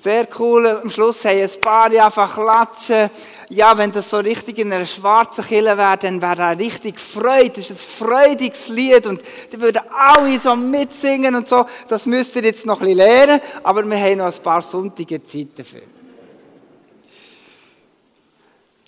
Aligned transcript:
Sehr 0.00 0.26
cool. 0.38 0.66
Am 0.66 0.88
Schluss 0.88 1.26
haben 1.26 1.42
ein 1.42 1.60
paar 1.60 1.90
einfach 1.90 2.32
klatschen. 2.32 3.10
Ja, 3.50 3.76
wenn 3.76 3.92
das 3.92 4.08
so 4.08 4.16
richtig 4.16 4.58
in 4.58 4.72
einer 4.72 4.86
schwarzen 4.86 5.44
Kille 5.44 5.76
wäre, 5.76 5.98
dann 5.98 6.22
wäre 6.22 6.40
er 6.40 6.58
richtig 6.58 6.98
Freude. 6.98 7.50
Das 7.56 7.68
ist 7.68 7.82
ein 7.82 8.06
freudiges 8.06 8.68
Lied 8.68 9.04
und 9.04 9.20
die 9.52 9.60
würden 9.60 9.82
alle 9.94 10.40
so 10.40 10.56
mitsingen 10.56 11.34
und 11.34 11.46
so. 11.46 11.66
Das 11.86 12.06
müsst 12.06 12.34
ihr 12.36 12.44
jetzt 12.44 12.64
noch 12.64 12.80
ein 12.80 12.86
bisschen 12.86 12.96
lernen, 12.96 13.40
aber 13.62 13.84
wir 13.84 13.98
haben 13.98 14.16
noch 14.16 14.34
ein 14.34 14.42
paar 14.42 14.62
sonntige 14.62 15.22
Zeit 15.22 15.48
dafür. 15.56 15.82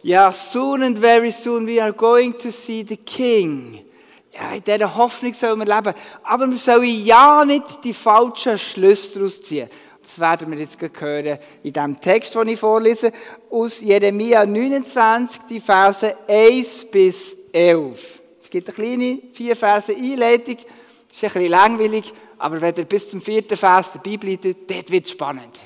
Ja, 0.02 0.32
soon 0.32 0.82
and 0.82 0.98
very 0.98 1.30
soon 1.30 1.66
we 1.66 1.78
are 1.78 1.92
going 1.92 2.32
to 2.38 2.50
see 2.50 2.86
the 2.88 2.96
King. 2.96 3.84
Ja, 4.32 4.52
in 4.54 4.64
dieser 4.64 4.96
Hoffnung 4.96 5.34
sollen 5.34 5.58
wir 5.58 5.66
leben. 5.66 5.92
Aber 6.22 6.48
wir 6.48 6.56
sollen 6.56 7.04
ja 7.04 7.44
nicht 7.44 7.84
die 7.84 7.92
falschen 7.92 8.58
Schlüsse 8.58 9.18
daraus 9.18 9.42
ziehen. 9.42 9.68
Das 10.02 10.18
werden 10.18 10.50
wir 10.50 10.58
jetzt 10.58 10.78
hören 10.80 11.38
in 11.62 11.72
dem 11.72 12.00
Text, 12.00 12.34
den 12.34 12.48
ich 12.48 12.58
vorlese, 12.58 13.12
aus 13.50 13.80
Jeremia 13.80 14.44
29, 14.44 15.42
die 15.48 15.60
Verse 15.60 16.16
1 16.26 16.86
bis 16.86 17.36
11. 17.52 18.20
Es 18.40 18.50
gibt 18.50 18.68
eine 18.68 18.74
kleine 18.74 19.18
vier 19.32 19.54
Verse 19.54 19.94
Einleitung. 19.94 20.56
Das 20.56 21.16
ist 21.16 21.24
ein 21.24 21.32
bisschen 21.32 21.50
langweilig, 21.50 22.12
aber 22.38 22.60
wenn 22.60 22.74
ihr 22.74 22.84
bis 22.84 23.08
zum 23.08 23.20
vierten 23.20 23.56
Vers 23.56 23.92
dabei 23.92 24.16
bleibt, 24.16 24.44
dort 24.44 24.90
wird 24.90 25.06
es 25.06 25.12
spannend. 25.12 25.60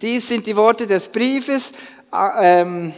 Dies 0.00 0.26
sind 0.26 0.44
die 0.46 0.56
Worte 0.56 0.86
des 0.86 1.08
Briefes, 1.08 1.70
äh, 2.12 2.62
ähm, 2.62 2.92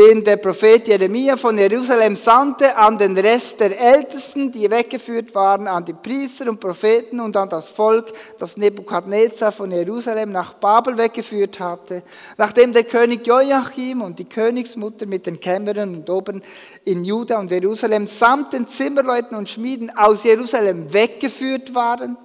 den 0.00 0.24
der 0.24 0.38
Prophet 0.38 0.88
Jeremia 0.88 1.36
von 1.36 1.58
Jerusalem 1.58 2.16
sandte 2.16 2.74
an 2.74 2.96
den 2.96 3.18
Rest 3.18 3.60
der 3.60 3.78
Ältesten, 3.78 4.50
die 4.50 4.70
weggeführt 4.70 5.34
waren, 5.34 5.68
an 5.68 5.84
die 5.84 5.92
Priester 5.92 6.48
und 6.48 6.58
Propheten 6.58 7.20
und 7.20 7.36
an 7.36 7.50
das 7.50 7.68
Volk, 7.68 8.10
das 8.38 8.56
Nebukadnezar 8.56 9.52
von 9.52 9.70
Jerusalem 9.70 10.32
nach 10.32 10.54
Babel 10.54 10.96
weggeführt 10.96 11.60
hatte. 11.60 12.02
Nachdem 12.38 12.72
der 12.72 12.84
König 12.84 13.26
Joachim 13.26 14.00
und 14.00 14.18
die 14.18 14.24
Königsmutter 14.24 15.04
mit 15.04 15.26
den 15.26 15.38
Kämmerern 15.38 15.94
und 15.96 16.08
Obern 16.08 16.40
in 16.86 17.04
Juda 17.04 17.38
und 17.38 17.50
Jerusalem 17.50 18.06
samt 18.06 18.54
den 18.54 18.66
Zimmerleuten 18.66 19.36
und 19.36 19.50
Schmieden 19.50 19.94
aus 19.94 20.24
Jerusalem 20.24 20.90
weggeführt 20.94 21.74
waren, 21.74 22.16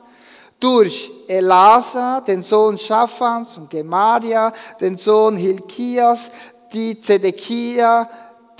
durch 0.60 1.12
Elasa, 1.28 2.22
den 2.22 2.42
Sohn 2.42 2.78
Schaffans 2.78 3.58
und 3.58 3.70
Gemaria, 3.70 4.54
den 4.80 4.96
Sohn 4.96 5.36
Hilkias, 5.36 6.32
die 6.74 7.00
Zedekia, 7.00 8.10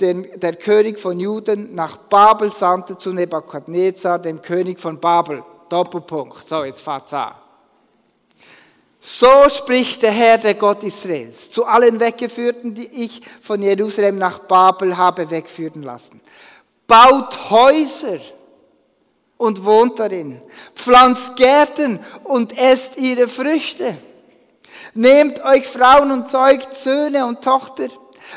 den, 0.00 0.26
der 0.36 0.56
König 0.56 0.98
von 0.98 1.18
Juden, 1.18 1.74
nach 1.74 1.96
Babel 1.96 2.52
sandte 2.52 2.96
zu 2.96 3.12
Nebukadnezar, 3.12 4.18
dem 4.18 4.42
König 4.42 4.78
von 4.78 5.00
Babel. 5.00 5.42
Doppelpunkt. 5.68 6.46
So, 6.46 6.64
jetzt 6.64 6.80
fahrt's 6.80 7.12
an. 7.12 7.34
So 9.00 9.48
spricht 9.48 10.02
der 10.02 10.10
Herr, 10.10 10.38
der 10.38 10.54
Gott 10.54 10.82
Israels, 10.82 11.50
zu 11.50 11.64
allen 11.64 12.00
Weggeführten, 12.00 12.74
die 12.74 12.86
ich 12.86 13.22
von 13.40 13.62
Jerusalem 13.62 14.18
nach 14.18 14.40
Babel 14.40 14.96
habe 14.96 15.30
wegführen 15.30 15.82
lassen. 15.82 16.20
Baut 16.88 17.50
Häuser 17.50 18.18
und 19.36 19.64
wohnt 19.64 20.00
darin. 20.00 20.40
Pflanzt 20.74 21.36
Gärten 21.36 22.00
und 22.24 22.56
esst 22.58 22.96
ihre 22.96 23.28
Früchte. 23.28 23.96
Nehmt 24.94 25.44
euch 25.44 25.66
Frauen 25.66 26.10
und 26.10 26.30
zeugt 26.30 26.74
Söhne 26.74 27.26
und 27.26 27.42
Tochter. 27.42 27.88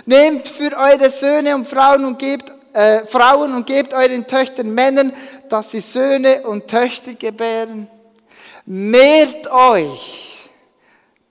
Nehmt 0.06 0.48
für 0.48 0.76
eure 0.78 1.10
Söhne 1.10 1.56
und 1.56 1.66
Frauen 1.66 2.06
und 2.06 2.20
gebt 2.20 2.52
äh, 2.74 3.06
Frauen 3.06 3.54
und 3.54 3.66
gebt 3.66 3.94
euren 3.94 4.28
Töchtern 4.28 4.74
Männern, 4.74 5.14
dass 5.50 5.72
sie 5.72 5.80
Söhne 5.80 6.44
und 6.44 6.68
Töchter 6.68 7.14
gebären. 7.14 7.88
Mehrt 8.66 9.50
euch, 9.52 10.50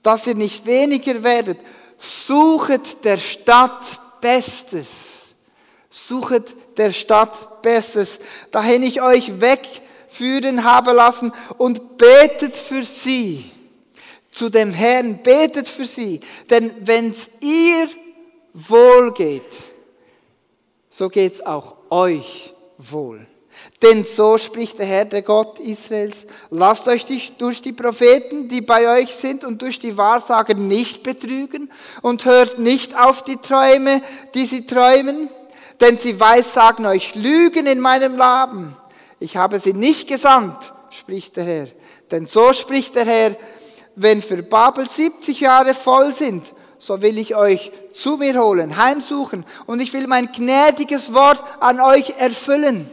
dass 0.03 0.27
ihr 0.27 0.35
nicht 0.35 0.67
weniger 0.67 1.23
werdet. 1.23 1.59
Suchet 1.99 3.05
der 3.05 3.17
Stadt 3.17 3.85
Bestes. 4.21 5.35
Suchet 5.91 6.57
der 6.77 6.93
Stadt 6.93 7.63
Bestes, 7.63 8.19
dahin 8.51 8.83
ich 8.83 9.01
euch 9.01 9.41
wegführen 9.41 10.65
habe 10.65 10.93
lassen 10.93 11.33
und 11.57 11.99
betet 11.99 12.57
für 12.57 12.85
sie. 12.85 13.51
Zu 14.31 14.51
dem 14.51 14.73
Herrn 14.73 15.23
betet 15.23 15.69
für 15.69 15.87
sie, 15.87 16.21
denn 16.51 16.73
wenn's 16.81 17.29
ihr 17.41 17.89
wohl 18.53 19.13
geht, 19.13 19.43
so 20.91 21.09
geht's 21.09 21.41
auch 21.41 21.77
euch 21.91 22.53
wohl. 22.77 23.27
Denn 23.83 24.05
so 24.05 24.39
spricht 24.39 24.79
der 24.79 24.87
Herr, 24.87 25.05
der 25.05 25.23
Gott 25.23 25.59
Israels, 25.59 26.27
lasst 26.51 26.89
euch 26.89 27.07
durch 27.39 27.63
die 27.63 27.73
Propheten, 27.73 28.49
die 28.49 28.61
bei 28.61 29.01
euch 29.01 29.15
sind, 29.15 29.45
und 29.45 29.63
durch 29.63 29.79
die 29.79 29.97
Wahrsager 29.97 30.55
nicht 30.55 31.03
betrügen 31.03 31.71
und 32.03 32.25
hört 32.25 32.59
nicht 32.59 32.97
auf 32.97 33.23
die 33.23 33.37
Träume, 33.37 34.03
die 34.35 34.47
sie 34.47 34.67
träumen, 34.67 35.29
denn 35.81 35.99
sie 35.99 36.19
weissagen 36.19 36.87
euch 36.87 37.15
Lügen 37.15 37.67
in 37.67 37.81
meinem 37.81 38.17
Laben. 38.17 38.77
Ich 39.21 39.37
habe 39.37 39.59
sie 39.59 39.73
nicht 39.73 40.09
gesandt, 40.09 40.73
spricht 40.91 41.37
der 41.37 41.45
Herr. 41.45 41.67
Denn 42.11 42.27
so 42.27 42.53
spricht 42.53 42.95
der 42.95 43.05
Herr, 43.05 43.37
wenn 43.99 44.23
für 44.23 44.43
Babel 44.43 44.89
70 44.89 45.41
Jahre 45.41 45.75
voll 45.75 46.15
sind, 46.15 46.53
so 46.79 47.03
will 47.03 47.19
ich 47.19 47.35
euch 47.35 47.73
zu 47.91 48.17
mir 48.17 48.41
holen, 48.41 48.77
heimsuchen 48.77 49.45
und 49.67 49.81
ich 49.81 49.93
will 49.93 50.07
mein 50.07 50.31
gnädiges 50.33 51.13
Wort 51.13 51.43
an 51.61 51.81
euch 51.81 52.11
erfüllen, 52.19 52.89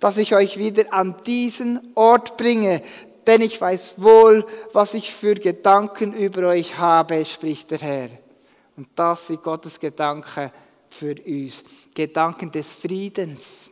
dass 0.00 0.16
ich 0.16 0.34
euch 0.34 0.58
wieder 0.58 0.92
an 0.92 1.14
diesen 1.24 1.92
Ort 1.94 2.36
bringe, 2.36 2.82
denn 3.26 3.42
ich 3.42 3.60
weiß 3.60 3.94
wohl, 3.98 4.44
was 4.72 4.94
ich 4.94 5.12
für 5.14 5.34
Gedanken 5.34 6.12
über 6.14 6.48
euch 6.48 6.78
habe, 6.78 7.24
spricht 7.24 7.70
der 7.70 7.78
Herr. 7.78 8.08
Und 8.76 8.88
das 8.96 9.26
sind 9.28 9.42
Gottes 9.42 9.78
Gedanken 9.78 10.50
für 10.88 11.14
uns. 11.26 11.62
Gedanken 11.94 12.50
des 12.50 12.72
Friedens. 12.72 13.70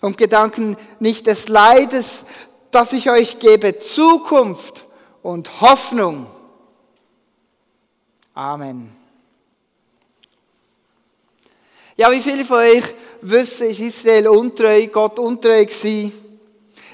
Und 0.00 0.18
Gedanken 0.18 0.76
nicht 1.00 1.26
des 1.26 1.48
Leides, 1.48 2.24
dass 2.70 2.92
ich 2.92 3.10
euch 3.10 3.38
gebe 3.38 3.78
Zukunft 3.78 4.87
und 5.28 5.60
Hoffnung. 5.60 6.26
Amen. 8.32 8.90
Ja, 11.96 12.10
wie 12.10 12.20
viele 12.22 12.46
von 12.46 12.56
euch 12.56 12.94
wissen, 13.20 13.68
ist 13.68 13.80
Israel 13.80 14.28
untreu, 14.28 14.86
Gott 14.86 15.18
untreu 15.18 15.66
gewesen 15.66 16.14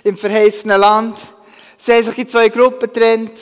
im 0.02 0.16
verheißenen 0.16 0.80
Land. 0.80 1.16
Sie 1.76 1.92
haben 1.92 2.02
sich 2.02 2.18
in 2.18 2.28
zwei 2.28 2.48
Gruppen 2.48 2.92
getrennt. 2.92 3.38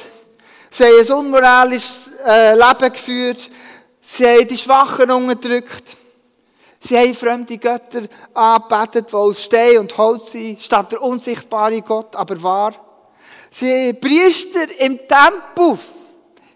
Sie 0.71 0.85
haben 0.85 1.01
ein 1.01 1.13
unmoralisches 1.13 2.11
äh, 2.27 2.55
Leben 2.55 2.93
geführt. 2.93 3.49
Sie 3.99 4.27
haben 4.27 4.47
die 4.47 4.59
Schwachen 4.59 5.11
unterdrückt. 5.11 5.97
Sie 6.81 6.99
haben 6.99 7.15
fremde 7.15 7.57
Götter 7.57 8.03
angebetet, 8.35 9.09
die 9.09 9.15
aus 9.15 9.43
Stein 9.43 9.79
und 9.79 9.97
Holz 9.97 10.33
sind, 10.33 10.61
statt 10.61 10.93
der 10.93 11.01
unsichtbare 11.01 11.81
Gott, 11.81 12.15
aber 12.15 12.43
wahr. 12.43 12.92
Sie 13.53 13.93
Priester 13.93 14.81
im 14.81 14.99
Tempel, 14.99 15.79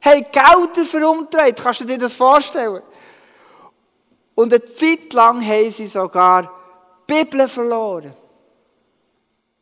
haben 0.01 0.27
Gelder 0.33 0.85
verumdreht. 0.85 1.57
Kannst 1.63 1.81
du 1.81 1.85
dir 1.85 1.99
das 1.99 2.15
vorstellen? 2.15 2.83
Und 4.35 4.53
eine 4.53 4.65
Zeit 4.65 5.13
lang 5.13 5.47
haben 5.47 5.71
sie 5.71 5.87
sogar 5.87 6.51
Bibel 7.07 7.49
verloren. 7.49 8.13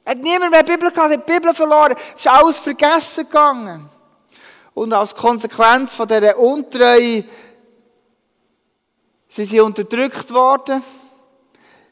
Hat 0.06 0.18
niemand 0.18 0.52
mehr 0.52 0.62
Bibel 0.62 0.90
gehabt, 0.90 1.12
hat 1.12 1.28
die 1.28 1.32
Bibel 1.32 1.52
verloren. 1.52 1.94
Es 2.14 2.24
ist 2.24 2.28
alles 2.28 2.58
vergessen 2.58 3.24
gegangen. 3.24 3.88
Und 4.72 4.92
als 4.92 5.14
Konsequenz 5.14 5.94
von 5.94 6.08
dieser 6.08 6.38
Untreue 6.38 7.24
Sie 9.34 9.44
sind 9.46 9.62
unterdrückt 9.62 10.32
worden. 10.32 10.80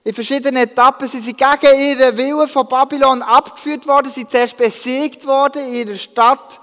In 0.05 0.15
verschiedenen 0.15 0.65
Etappen 0.65 1.07
sind 1.07 1.23
sie 1.23 1.33
gegen 1.33 1.81
ihren 1.81 2.17
Willen 2.17 2.49
von 2.49 2.67
Babylon 2.67 3.23
abgeführt 3.23 3.87
worden. 3.87 4.09
Sie 4.09 4.21
sind 4.21 4.31
zuerst 4.31 4.57
besiegt 4.57 5.27
worden 5.27 5.69
in 5.69 5.75
ihrer 5.75 5.97
Stadt. 5.97 6.61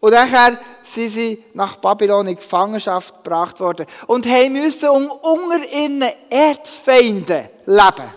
Und 0.00 0.12
nachher 0.12 0.58
sind 0.82 1.08
sie 1.08 1.44
nach 1.54 1.76
Babylon 1.76 2.28
in 2.28 2.36
Gefangenschaft 2.36 3.24
gebracht 3.24 3.58
worden. 3.60 3.86
Und 4.06 4.26
haben 4.26 4.52
müssen 4.52 4.90
unter 4.90 5.64
ihren 5.72 6.04
Erzfeinden 6.28 7.48
leben. 7.64 8.12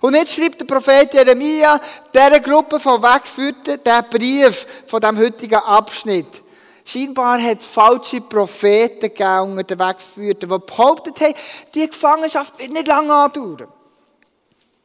Und 0.00 0.14
jetzt 0.14 0.34
schreibt 0.34 0.60
der 0.60 0.66
Prophet 0.66 1.14
Jeremia 1.14 1.80
dieser 2.14 2.40
Gruppe 2.40 2.78
von 2.78 3.02
Weggeführten 3.02 3.82
den 3.82 4.04
Brief 4.10 4.66
von 4.86 5.00
dem 5.00 5.16
heutigen 5.16 5.56
Abschnitt. 5.56 6.42
Scheinbar 6.88 7.38
hat 7.42 7.58
es 7.58 7.66
falsche 7.66 8.22
Propheten 8.22 9.00
gegeben 9.00 9.58
unter 9.58 9.62
den 9.62 9.78
Weggeführten, 9.78 10.48
die 10.48 10.58
behauptet 10.58 11.20
haben, 11.20 11.34
die 11.74 11.86
Gefangenschaft 11.86 12.58
wird 12.58 12.72
nicht 12.72 12.86
lange 12.86 13.12
andauern. 13.12 13.68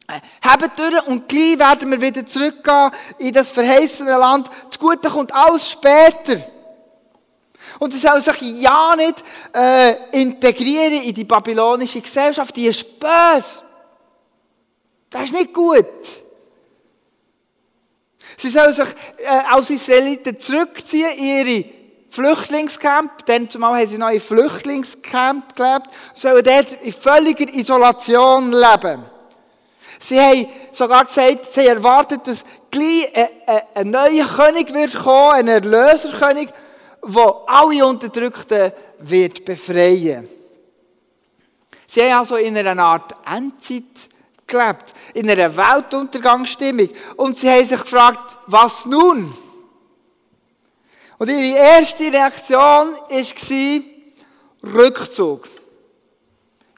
Äh, 0.06 0.20
Habt 0.42 0.78
durch 0.78 1.06
und 1.06 1.26
gleich 1.26 1.58
werden 1.58 1.90
wir 1.90 1.98
wieder 1.98 2.26
zurückgehen 2.26 2.90
in 3.16 3.32
das 3.32 3.50
verheißene 3.50 4.18
Land. 4.18 4.50
Das 4.68 4.78
Gute 4.78 5.08
kommt 5.08 5.32
alles 5.34 5.70
später. 5.70 6.44
Und 7.78 7.94
sie 7.94 7.98
soll 7.98 8.20
sich 8.20 8.38
ja 8.60 8.94
nicht 8.96 9.24
äh, 9.54 10.20
integrieren 10.20 11.04
in 11.04 11.14
die 11.14 11.24
babylonische 11.24 12.02
Gesellschaft. 12.02 12.54
Die 12.54 12.66
ist 12.66 13.00
böse. 13.00 13.64
Das 15.08 15.22
ist 15.22 15.32
nicht 15.32 15.54
gut. 15.54 15.86
Sie 18.36 18.50
sollen 18.50 18.74
sich 18.74 18.88
äh, 19.16 19.26
als 19.50 19.70
Israeliten 19.70 20.38
zurückziehen 20.38 21.16
ihre 21.16 21.73
Flüchtlingscamp, 22.14 23.26
denn 23.26 23.50
zumal 23.50 23.80
haben 23.80 23.86
sie 23.88 23.98
noch 23.98 24.10
in 24.10 24.20
Flüchtlingscamp 24.20 25.56
gelebt, 25.56 25.88
sollen 26.12 26.44
dort 26.44 26.72
in 26.80 26.92
völliger 26.92 27.52
Isolation 27.52 28.52
leben. 28.52 29.02
Sie 29.98 30.20
haben 30.20 30.46
sogar 30.70 31.06
gesagt, 31.06 31.46
sie 31.50 31.66
erwartet, 31.66 32.20
dass 32.24 32.44
gleich 32.70 33.10
ein, 33.16 33.28
ein, 33.46 33.62
ein 33.74 33.90
neuer 33.90 34.26
König 34.26 34.72
wird 34.72 34.94
kommen, 34.94 35.32
ein 35.32 35.48
Erlöserkönig, 35.48 36.50
der 37.04 37.34
alle 37.46 37.84
Unterdrückten 37.84 38.72
wird 39.00 39.44
befreien. 39.44 40.28
Sie 41.88 42.00
haben 42.00 42.20
also 42.20 42.36
in 42.36 42.56
einer 42.56 42.80
Art 42.80 43.12
Endzeit 43.26 44.08
gelebt, 44.46 44.94
in 45.14 45.28
einer 45.28 45.56
Weltuntergangsstimmung. 45.56 46.90
Und 47.16 47.36
sie 47.36 47.50
haben 47.50 47.66
sich 47.66 47.80
gefragt, 47.80 48.36
was 48.46 48.86
nun? 48.86 49.34
Und 51.18 51.28
ihre 51.28 51.56
erste 51.56 52.12
Reaktion 52.12 52.94
war 52.94 53.82
Rückzug, 54.74 55.48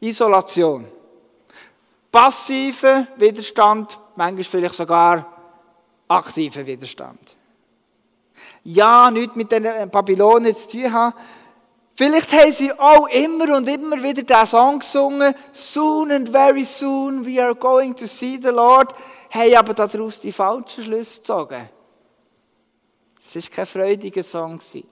Isolation. 0.00 0.86
Passiver 2.10 3.06
Widerstand, 3.16 3.98
manchmal 4.16 4.44
vielleicht 4.44 4.74
sogar 4.74 5.26
aktiver 6.08 6.66
Widerstand. 6.66 7.36
Ja, 8.64 9.10
nichts 9.10 9.36
mit 9.36 9.52
den 9.52 9.90
Babylonien 9.90 10.54
zu 10.54 10.70
tun 10.70 10.92
haben. 10.92 11.14
Vielleicht 11.94 12.30
haben 12.32 12.52
sie 12.52 12.72
auch 12.72 13.08
immer 13.08 13.56
und 13.56 13.68
immer 13.68 14.02
wieder 14.02 14.22
diesen 14.22 14.46
Song 14.46 14.78
gesungen, 14.80 15.34
Soon 15.52 16.12
and 16.12 16.28
very 16.28 16.64
soon 16.64 17.24
we 17.24 17.42
are 17.42 17.54
going 17.54 17.96
to 17.96 18.06
see 18.06 18.38
the 18.42 18.50
Lord, 18.50 18.94
haben 19.30 19.54
aber 19.54 19.72
daraus 19.72 20.20
die 20.20 20.32
falschen 20.32 20.84
Schlüsse 20.84 21.20
gezogen. 21.20 21.70
Es 23.34 23.34
war 23.34 23.56
kein 23.56 23.66
freudiger 23.66 24.22
Song. 24.22 24.60
Sie 24.60 24.84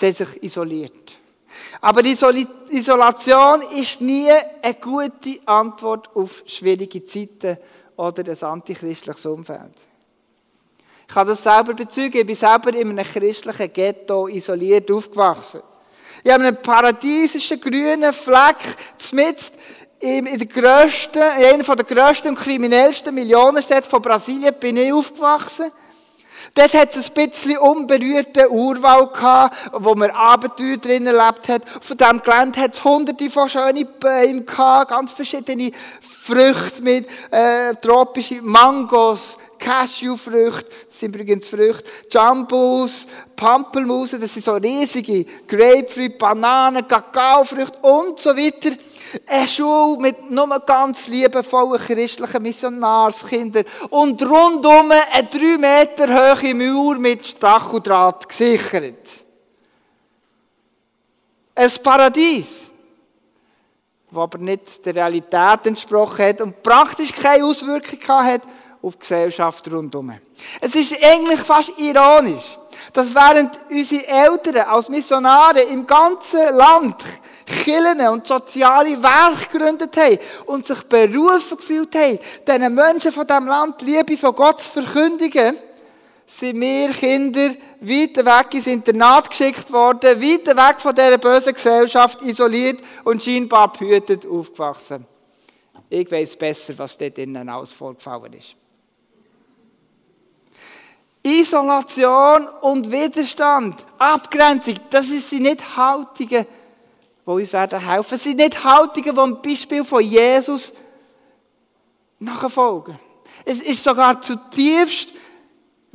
haben 0.00 0.12
sich 0.12 0.42
isoliert. 0.42 1.16
Aber 1.80 2.04
Isolation 2.04 3.62
ist 3.76 4.00
nie 4.00 4.30
eine 4.62 4.74
gute 4.74 5.40
Antwort 5.46 6.14
auf 6.16 6.42
schwierige 6.46 7.04
Zeiten 7.04 7.58
oder 7.96 8.24
ein 8.28 8.42
antichristliches 8.42 9.26
Umfeld. 9.26 9.84
Ich 11.06 11.14
kann 11.14 11.26
das 11.26 11.42
selber 11.42 11.74
bezeugen. 11.74 12.20
Ich 12.20 12.26
bin 12.26 12.34
selber 12.34 12.74
in 12.74 12.90
einem 12.90 13.04
christlichen 13.04 13.72
Ghetto 13.72 14.26
isoliert 14.26 14.90
aufgewachsen. 14.90 15.60
Ich 16.24 16.32
habe 16.32 16.44
einen 16.44 16.62
paradiesischen 16.62 17.60
grünen 17.60 18.12
Fleck 18.12 18.56
mitten 19.12 19.52
in, 20.00 20.24
der 20.24 20.46
grössten, 20.46 21.18
in 21.18 21.44
einer 21.44 21.76
der 21.76 21.84
grössten 21.84 22.28
und 22.28 22.38
kriminellsten 22.38 23.14
Millionenstädte 23.14 23.88
von 23.88 24.02
Brasilien 24.02 24.54
bin 24.58 24.76
ich 24.76 24.92
aufgewachsen. 24.92 25.70
Dort 26.54 26.74
hat 26.74 26.94
es 26.94 27.10
ein 27.10 27.28
bisschen 27.28 27.58
unberührten 27.58 28.48
Urwald 28.48 29.14
gehabt, 29.14 29.56
wo 29.72 29.94
man 29.94 30.10
Abenteuer 30.10 30.76
drin 30.76 31.06
erlebt 31.06 31.48
hat. 31.48 31.62
Von 31.80 31.96
diesem 31.96 32.22
Gelände 32.22 32.60
hat 32.60 32.74
es 32.74 32.84
hunderte 32.84 33.30
von 33.30 33.48
schönen 33.48 33.88
Bäumen 33.98 34.44
gehabt, 34.44 34.90
ganz 34.90 35.12
verschiedene 35.12 35.72
Früchte 36.00 36.82
mit, 36.82 37.08
äh, 37.30 37.74
tropische 37.80 38.40
Mangos, 38.42 39.36
Cashewfrüchte, 39.58 40.70
das 40.86 41.00
sind 41.00 41.14
übrigens 41.14 41.46
Früchte, 41.46 41.84
Jambus, 42.10 43.06
Pampelmusen, 43.34 44.20
das 44.20 44.34
sind 44.34 44.44
so 44.44 44.52
riesige 44.54 45.24
Grapefruit, 45.46 46.18
Bananen, 46.18 46.86
Kakaofrüchte 46.86 47.78
und 47.80 48.20
so 48.20 48.36
weiter. 48.36 48.76
Eine 49.26 49.48
Schule 49.48 49.98
mit 50.00 50.30
nur 50.30 50.60
ganz 50.60 51.06
liebevollen 51.06 51.80
christlichen 51.80 52.42
Missionarskindern 52.42 53.64
und 53.90 54.22
rundum 54.22 54.90
eine 54.90 55.28
drei 55.28 55.58
Meter 55.58 56.08
hohe 56.08 56.54
Mauer 56.54 56.96
mit 56.96 57.26
Stacheldraht 57.26 58.28
gesichert. 58.28 59.24
Ein 61.54 61.70
Paradies, 61.82 62.70
das 64.10 64.18
aber 64.18 64.38
nicht 64.38 64.84
der 64.84 64.94
Realität 64.94 65.66
entsprochen 65.66 66.24
hat 66.26 66.40
und 66.40 66.62
praktisch 66.62 67.12
keine 67.12 67.44
Auswirkungen 67.44 68.24
hat 68.26 68.42
auf 68.84 68.96
die 68.96 69.00
Gesellschaft 69.00 69.70
rundherum. 69.72 70.12
Es 70.60 70.74
ist 70.74 70.94
eigentlich 71.02 71.40
fast 71.40 71.72
ironisch, 71.78 72.58
dass 72.92 73.14
während 73.14 73.58
unsere 73.70 74.06
Eltern 74.06 74.68
als 74.68 74.88
Missionare 74.88 75.62
im 75.62 75.86
ganzen 75.86 76.54
Land 76.54 76.96
Kirchen 77.46 78.00
und 78.08 78.26
soziale 78.26 79.02
Werke 79.02 79.50
gegründet 79.50 79.96
haben 79.96 80.18
und 80.46 80.66
sich 80.66 80.82
berufen 80.84 81.56
gefühlt 81.56 81.94
haben, 81.94 82.18
diesen 82.46 82.74
Menschen 82.74 83.12
von 83.12 83.26
diesem 83.26 83.46
Land 83.46 83.82
Liebe 83.82 84.16
von 84.16 84.34
Gott 84.34 84.60
zu 84.60 84.70
verkündigen, 84.70 85.56
sind 86.26 86.58
wir 86.58 86.90
Kinder 86.90 87.54
weit 87.80 88.16
weg 88.16 88.54
ins 88.54 88.66
Internat 88.66 89.28
geschickt 89.28 89.70
worden, 89.70 90.22
weit 90.22 90.46
weg 90.46 90.80
von 90.80 90.94
dieser 90.94 91.18
bösen 91.18 91.52
Gesellschaft, 91.52 92.22
isoliert 92.22 92.80
und 93.04 93.22
scheinbar 93.22 93.72
behütet 93.72 94.26
aufgewachsen. 94.26 95.06
Ich 95.90 96.10
weiß 96.10 96.36
besser, 96.36 96.78
was 96.78 96.96
dort 96.96 97.18
innen 97.18 97.48
alles 97.48 97.74
vorgefallen 97.74 98.32
ist. 98.32 98.56
Isolation 101.24 102.46
und 102.60 102.90
Widerstand, 102.90 103.84
Abgrenzung, 103.98 104.74
das 104.90 105.06
die 105.06 105.40
nicht 105.40 105.76
Haltungen 105.76 106.46
die 107.26 107.30
uns 107.30 107.52
werden 107.52 107.78
helfen. 107.78 108.14
Es 108.14 108.22
sind 108.22 108.36
nicht 108.36 108.62
Haltungen, 108.62 109.14
die 109.14 109.20
ein 109.20 109.42
Beispiel 109.42 109.84
von 109.84 110.02
Jesus 110.02 110.72
nachfolgen. 112.18 112.98
Es 113.44 113.60
ist 113.60 113.82
sogar 113.82 114.20
zutiefst 114.20 115.13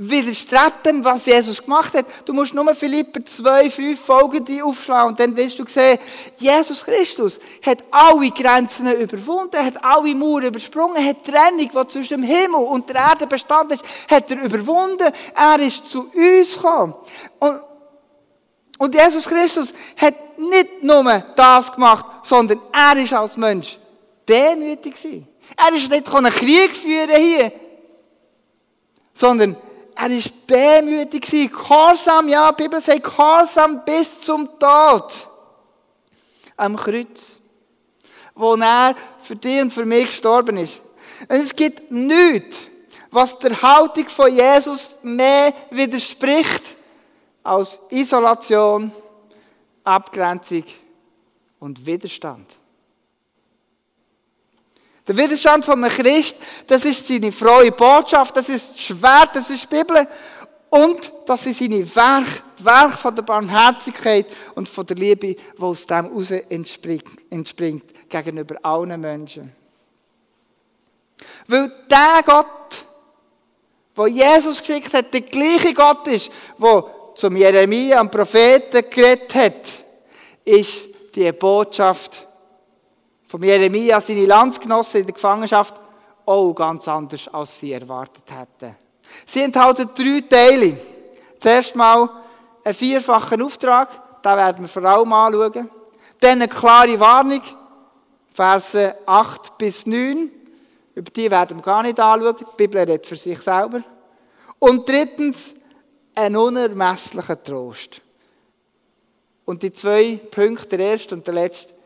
widerstrebt 0.01 0.87
was 1.03 1.25
Jesus 1.25 1.61
gemacht 1.61 1.93
hat. 1.93 2.05
Du 2.23 2.33
musst 2.33 2.53
nur 2.53 2.73
Philipper 2.73 3.23
2, 3.23 3.69
5 3.69 3.99
folgende 3.99 4.63
aufschlagen 4.63 5.09
und 5.09 5.19
dann 5.19 5.35
wirst 5.35 5.59
du 5.59 5.65
sehen, 5.67 5.99
Jesus 6.37 6.85
Christus 6.85 7.37
hat 7.65 7.83
alle 7.91 8.31
Grenzen 8.31 8.91
überwunden, 8.93 9.63
hat 9.63 9.83
alle 9.83 10.15
Mauern 10.15 10.45
übersprungen, 10.45 11.05
hat 11.05 11.17
die 11.27 11.31
Trennung, 11.31 11.69
die 11.69 11.87
zwischen 11.89 12.21
dem 12.21 12.23
Himmel 12.23 12.61
und 12.61 12.87
der 12.87 12.95
Erde 12.95 13.27
bestand 13.27 13.73
ist, 13.73 13.83
hat 14.09 14.31
er 14.31 14.41
überwunden. 14.41 15.11
Er 15.35 15.59
ist 15.59 15.91
zu 15.91 16.09
uns 16.15 16.53
gekommen. 16.55 16.95
Und 17.39 17.61
und 18.79 18.95
Jesus 18.95 19.25
Christus 19.25 19.73
hat 19.97 20.15
nicht 20.37 20.81
nur 20.81 21.03
das 21.35 21.69
gemacht, 21.69 22.05
sondern 22.23 22.61
er 22.71 22.95
ist 23.03 23.11
als 23.11 23.35
Mensch 23.35 23.77
demütig 24.25 24.95
gewesen. 24.95 25.27
Er 25.57 25.73
ist 25.75 25.91
nicht 25.91 26.07
einen 26.07 26.31
Krieg 26.31 26.73
führen 26.73 27.17
hier, 27.17 27.51
sondern 29.13 29.57
er 30.01 30.11
ist 30.11 30.33
demütig. 30.49 31.51
Gehorsam, 31.51 32.29
ja, 32.29 32.51
die 32.53 32.63
Bibel 32.63 32.81
sagt 32.81 33.03
Gehorsam 33.03 33.83
bis 33.83 34.21
zum 34.21 34.47
Tod. 34.57 35.27
Am 36.55 36.77
Kreuz. 36.77 37.41
Wo 38.33 38.55
er 38.55 38.95
für 39.19 39.35
dich 39.35 39.61
und 39.61 39.71
für 39.71 39.83
mich 39.83 40.05
gestorben 40.05 40.57
ist. 40.57 40.81
Und 41.27 41.35
es 41.35 41.53
gibt 41.53 41.91
nichts, 41.91 42.57
was 43.11 43.37
der 43.39 43.61
Haltung 43.61 44.07
von 44.07 44.33
Jesus 44.33 44.95
mehr 45.03 45.53
widerspricht, 45.69 46.77
aus 47.43 47.81
Isolation, 47.89 48.91
Abgrenzung 49.83 50.63
und 51.59 51.85
Widerstand. 51.85 52.58
Der 55.07 55.17
Widerstand 55.17 55.65
von 55.65 55.83
einem 55.83 55.91
Christ, 55.91 56.37
das 56.67 56.85
ist 56.85 57.07
seine 57.07 57.31
frohe 57.31 57.71
Botschaft, 57.71 58.35
das 58.35 58.49
ist 58.49 58.73
das 58.73 58.79
Schwert, 58.79 59.29
das 59.33 59.49
ist 59.49 59.63
die 59.71 59.75
Bibel 59.75 60.07
und 60.69 61.11
das 61.25 61.45
ist 61.45 61.59
seine 61.59 61.95
Werk, 61.95 62.43
das 62.57 62.65
Werk 62.65 62.99
von 62.99 63.15
der 63.15 63.23
Barmherzigkeit 63.23 64.27
und 64.55 64.69
von 64.69 64.85
der 64.85 64.97
Liebe, 64.97 65.35
die 65.35 65.37
aus 65.59 65.85
dem 65.85 66.05
heraus 66.05 66.31
entspringt, 66.31 67.31
entspringt 67.31 68.09
gegenüber 68.09 68.57
allen 68.61 69.01
Menschen. 69.01 69.51
Weil 71.47 71.71
der 71.89 72.21
Gott, 72.25 72.85
wo 73.95 74.05
Jesus 74.05 74.59
geschickt 74.59 74.93
hat, 74.93 75.13
der 75.13 75.21
gleiche 75.21 75.73
Gott 75.73 76.07
ist, 76.07 76.29
der 76.57 76.85
zum 77.15 77.35
Jeremia, 77.35 77.99
am 77.99 78.11
Propheten, 78.11 78.89
geredet 78.89 79.35
hat, 79.35 79.67
ist 80.45 80.87
die 81.15 81.31
Botschaft 81.31 82.27
von 83.29 83.43
Jeremia, 83.43 84.01
seine 84.01 84.25
Landsgenossen 84.25 85.01
in 85.01 85.05
der 85.05 85.13
Gefangenschaft, 85.13 85.75
auch 86.25 86.51
ganz 86.53 86.87
anders, 86.87 87.27
als 87.31 87.59
sie 87.59 87.71
erwartet 87.71 88.23
hätten. 88.27 88.75
Sie 89.25 89.41
enthalten 89.41 89.87
drei 89.93 90.21
Teile. 90.27 90.75
Zuerst 91.39 91.75
mal 91.75 92.09
einen 92.63 92.73
vierfachen 92.73 93.43
Auftrag, 93.43 94.21
da 94.23 94.35
werden 94.35 94.63
wir 94.63 94.67
vor 94.67 94.83
allem 94.83 95.13
anschauen. 95.13 95.69
Dann 96.19 96.41
eine 96.41 96.47
klare 96.47 96.99
Warnung, 96.99 97.41
Verse 98.33 98.95
8 99.05 99.57
bis 99.59 99.85
9. 99.85 100.31
Über 100.95 101.11
die 101.11 101.29
werden 101.29 101.57
wir 101.57 101.63
gar 101.63 101.83
nicht 101.83 101.99
anschauen. 101.99 102.35
Die 102.39 102.45
Bibel 102.57 102.79
redet 102.79 103.05
für 103.05 103.15
sich 103.15 103.39
selber. 103.39 103.83
Und 104.57 104.89
drittens 104.89 105.53
ein 106.15 106.35
unermesslicher 106.35 107.41
Trost. 107.43 108.01
Und 109.45 109.61
die 109.61 109.71
zwei 109.71 110.19
Punkte, 110.31 110.77
der 110.77 110.91
erste 110.91 111.15
und 111.15 111.25
der 111.25 111.35
letzte, 111.35 111.78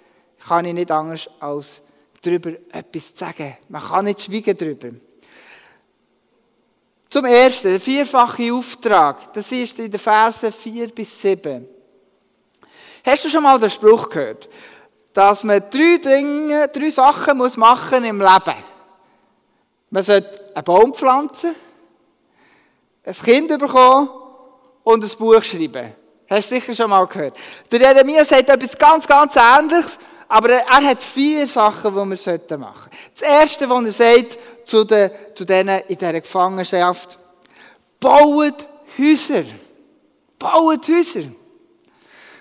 kann 0.48 0.66
ich 0.66 0.74
nicht 0.74 0.92
anders 0.92 1.30
als 1.40 1.82
darüber 2.22 2.52
etwas 2.72 3.12
sagen. 3.16 3.58
Man 3.70 3.82
kann 3.82 4.06
nicht 4.06 4.22
schweigen 4.22 4.58
darüber. 4.58 4.90
Zum 7.10 7.26
Ersten, 7.26 7.70
der 7.70 7.80
vierfache 7.80 8.52
Auftrag. 8.52 9.34
Das 9.34 9.52
ist 9.52 9.78
in 9.80 9.92
den 9.92 10.00
Versen 10.00 10.52
4 10.52 10.88
bis 10.88 11.22
7. 11.22 11.68
Hast 13.06 13.26
du 13.26 13.30
schon 13.30 13.44
mal 13.44 13.60
den 13.60 13.70
Spruch 13.70 14.10
gehört, 14.10 14.50
dass 15.14 15.44
man 15.44 15.60
drei 15.70 15.98
Dinge, 15.98 16.68
drei 16.70 16.90
Sachen 16.90 17.38
muss 17.38 17.58
machen 17.58 18.04
im 18.04 18.20
Leben? 18.20 18.64
Man 19.90 20.02
sollte 20.02 20.56
einen 20.56 20.64
Baum 20.64 20.94
pflanzen, 20.94 21.54
ein 23.06 23.14
Kind 23.14 23.60
bekommen 23.60 24.10
und 24.84 25.04
ein 25.04 25.18
Buch 25.18 25.44
schreiben. 25.44 25.94
Hast 26.28 26.50
du 26.50 26.56
sicher 26.56 26.74
schon 26.74 26.90
mal 26.90 27.06
gehört. 27.06 27.38
Der 27.72 27.80
Jeremia 27.80 28.26
sagt 28.26 28.50
etwas 28.50 28.76
ganz, 28.76 29.06
ganz 29.06 29.36
Ähnliches, 29.36 30.00
aber 30.34 30.50
er 30.50 30.84
hat 30.84 31.04
vier 31.04 31.46
Sachen, 31.46 31.92
die 31.92 31.96
wir 31.96 32.06
machen 32.06 32.18
sollten. 32.18 32.66
Das 33.14 33.22
Erste, 33.22 33.70
was 33.70 33.86
er 33.86 33.92
sagt 33.92 34.40
zu, 34.66 34.84
den, 34.84 35.12
zu 35.36 35.46
denen 35.46 35.82
in 35.88 35.96
dieser 35.96 36.20
Gefangenschaft, 36.20 37.20
baut 38.00 38.66
Häuser. 38.98 39.44
Baut 40.40 40.88
Häuser. 40.88 41.26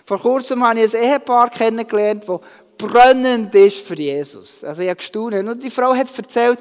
Vor 0.06 0.18
kurzem 0.18 0.66
habe 0.66 0.80
ich 0.80 0.96
ein 0.96 1.02
Ehepaar 1.02 1.50
kennengelernt, 1.50 2.25
das 2.26 2.40
brennend 2.78 3.54
ist 3.54 3.87
für 3.87 3.99
Jesus. 3.99 4.64
Also 4.64 4.80
ich 4.80 4.88
habe 4.88 4.96
gestaunt. 4.96 5.34
Und 5.34 5.62
die 5.62 5.68
Frau 5.68 5.94
hat 5.94 6.16
erzählt, 6.16 6.61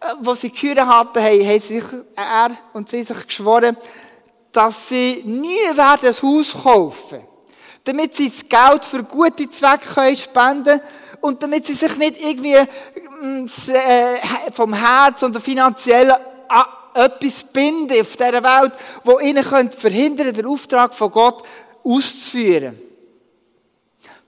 als 0.00 0.40
sie 0.40 0.50
Kühe 0.50 0.84
hatten, 0.84 1.22
haben 1.22 1.60
sich, 1.60 1.84
er 2.16 2.50
und 2.72 2.88
sie 2.88 3.04
sich 3.04 3.24
geschworen, 3.24 3.76
dass 4.50 4.88
sie 4.88 5.22
nie 5.24 5.76
werden 5.76 6.08
ein 6.08 6.22
Haus 6.22 6.52
kaufen 6.60 7.35
damit 7.86 8.14
sie 8.14 8.30
das 8.30 8.48
Geld 8.48 8.84
für 8.84 9.04
gute 9.04 9.48
Zwecke 9.48 10.16
spenden 10.16 10.64
können 10.64 10.80
und 11.20 11.40
damit 11.42 11.66
sie 11.66 11.74
sich 11.74 11.96
nicht 11.96 12.20
irgendwie 12.20 12.56
mm, 12.56 13.46
äh, 13.68 14.52
vom 14.52 14.74
Herz 14.74 15.22
oder 15.22 15.40
finanziell 15.40 16.10
an 16.10 16.64
etwas 16.94 17.44
binden 17.44 18.00
auf 18.00 18.16
dieser 18.16 18.42
Welt, 18.42 18.72
wo 19.04 19.20
ihnen 19.20 19.70
verhindern 19.70 20.34
den 20.34 20.46
Auftrag 20.46 20.94
von 20.94 21.10
Gott 21.12 21.44
auszuführen. 21.84 22.76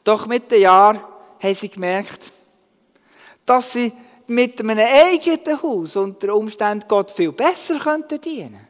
Doch 0.05 0.27
mit 0.27 0.51
den 0.53 0.63
Jahren 0.63 1.01
haben 1.43 1.55
sie 1.55 1.69
gemerkt, 1.69 2.31
dass 3.45 3.73
sie 3.73 3.93
mit 4.29 4.61
einem 4.61 4.79
eigenen 4.79 5.63
Haus 5.63 5.97
unter 5.97 6.35
Umständen 6.37 6.87
Gott 6.87 7.11
viel 7.11 7.33
besser 7.33 7.79
könnten 7.81 8.21
dienen. 8.21 8.69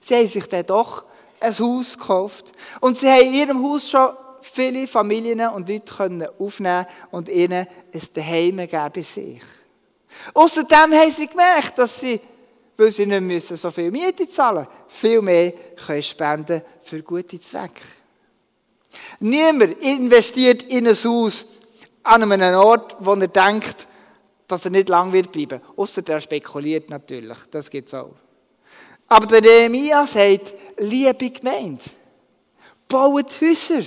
Sie 0.00 0.14
haben 0.14 0.28
sich 0.28 0.46
dann 0.46 0.66
doch 0.66 1.04
ein 1.42 1.58
Haus 1.58 1.98
gekauft 1.98 2.52
und 2.80 2.96
sie 2.96 3.08
haben 3.08 3.26
in 3.26 3.34
ihrem 3.34 3.62
Haus 3.62 3.90
schon 3.90 4.10
viele 4.40 4.86
Familien 4.86 5.48
und 5.50 5.68
Leute 5.68 5.94
können 5.94 6.28
aufnehmen 6.38 6.86
und 7.10 7.28
ihnen 7.28 7.66
ein 7.92 8.02
Daheim 8.14 8.56
geben 8.56 8.90
bei 8.94 9.02
sich. 9.02 9.42
Außerdem 10.34 10.92
haben 10.92 11.10
sie 11.10 11.26
gemerkt, 11.26 11.78
dass 11.78 12.00
sie, 12.00 12.20
weil 12.76 12.92
sie 12.92 13.06
nicht 13.06 13.22
müssen, 13.22 13.56
so 13.56 13.70
viel 13.70 13.90
Miete 13.90 14.28
zahlen 14.28 14.66
viel 14.88 15.22
mehr 15.22 15.52
können 15.86 16.02
spenden 16.02 16.62
für 16.82 17.02
gute 17.02 17.40
Zwecke. 17.40 17.82
Niemand 19.20 19.80
investiert 19.82 20.64
in 20.64 20.86
ein 20.86 20.94
Haus 20.94 21.46
an 22.02 22.30
einem 22.30 22.54
Ort, 22.56 22.96
wo 22.98 23.14
er 23.14 23.28
denkt, 23.28 23.86
dass 24.46 24.64
er 24.64 24.70
nicht 24.70 24.88
lang 24.88 25.12
wird 25.12 25.32
bleiben. 25.32 25.60
Außer 25.76 26.02
der 26.02 26.20
spekuliert 26.20 26.90
natürlich. 26.90 27.38
Das 27.50 27.70
gibt 27.70 27.88
es 27.88 27.94
auch. 27.94 28.14
Aber 29.12 29.26
der 29.26 29.42
Nehemiah 29.42 30.06
sagt, 30.06 30.54
liebe 30.78 31.28
Gemeinde, 31.28 31.84
baut 32.88 33.38
Häuser. 33.42 33.82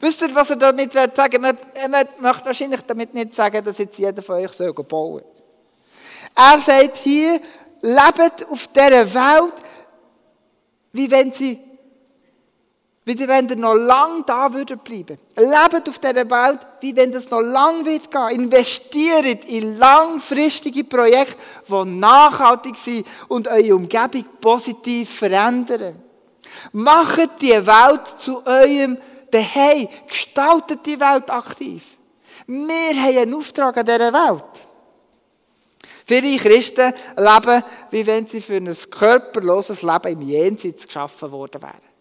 Wisst 0.00 0.20
ihr, 0.20 0.34
was 0.34 0.50
er 0.50 0.56
damit 0.56 0.92
sagen 0.92 1.42
will? 1.42 1.56
Er 1.72 1.88
möchte 1.88 2.44
wahrscheinlich 2.44 2.82
damit 2.82 3.14
nicht 3.14 3.32
sagen, 3.32 3.64
dass 3.64 3.78
jetzt 3.78 3.98
jeder 3.98 4.20
von 4.20 4.34
euch 4.34 4.54
bauen 4.86 5.22
soll. 5.22 5.24
Er 6.34 6.60
sagt 6.60 6.98
hier, 6.98 7.40
lebt 7.80 8.50
auf 8.50 8.68
dieser 8.68 9.14
Welt, 9.14 9.54
wie 10.92 11.10
wenn 11.10 11.32
sie 11.32 11.58
wie 13.04 13.18
wenn 13.26 13.48
ihr 13.48 13.56
noch 13.56 13.74
lang 13.74 14.24
da 14.26 14.52
würdet 14.52 14.84
bleiben. 14.84 15.18
Lebt 15.36 15.88
auf 15.88 15.98
dieser 15.98 16.30
Welt, 16.30 16.60
wie 16.80 16.94
wenn 16.94 17.10
das 17.10 17.30
noch 17.30 17.40
lang 17.40 17.84
wird 17.84 18.10
gehen. 18.10 18.42
Investiert 18.42 19.44
in 19.46 19.76
langfristige 19.76 20.84
Projekte, 20.84 21.36
die 21.68 21.84
nachhaltig 21.84 22.76
sind 22.76 23.06
und 23.28 23.48
eure 23.48 23.74
Umgebung 23.74 24.24
positiv 24.40 25.10
verändern. 25.18 26.00
Macht 26.72 27.40
die 27.40 27.66
Welt 27.66 28.06
zu 28.18 28.46
eurem 28.46 28.96
Daheim. 29.30 29.88
Gestaltet 30.06 30.86
die 30.86 31.00
Welt 31.00 31.28
aktiv. 31.30 31.84
Wir 32.46 33.02
haben 33.02 33.18
einen 33.18 33.34
Auftrag 33.34 33.78
an 33.78 33.86
dieser 33.86 34.12
Welt. 34.12 34.44
Viele 36.04 36.36
Christen 36.36 36.92
leben, 37.16 37.64
wie 37.90 38.06
wenn 38.06 38.26
sie 38.26 38.40
für 38.40 38.56
ein 38.56 38.76
körperloses 38.90 39.82
Leben 39.82 40.12
im 40.12 40.20
Jenseits 40.20 40.86
geschaffen 40.86 41.30
worden 41.32 41.62
wären. 41.62 41.91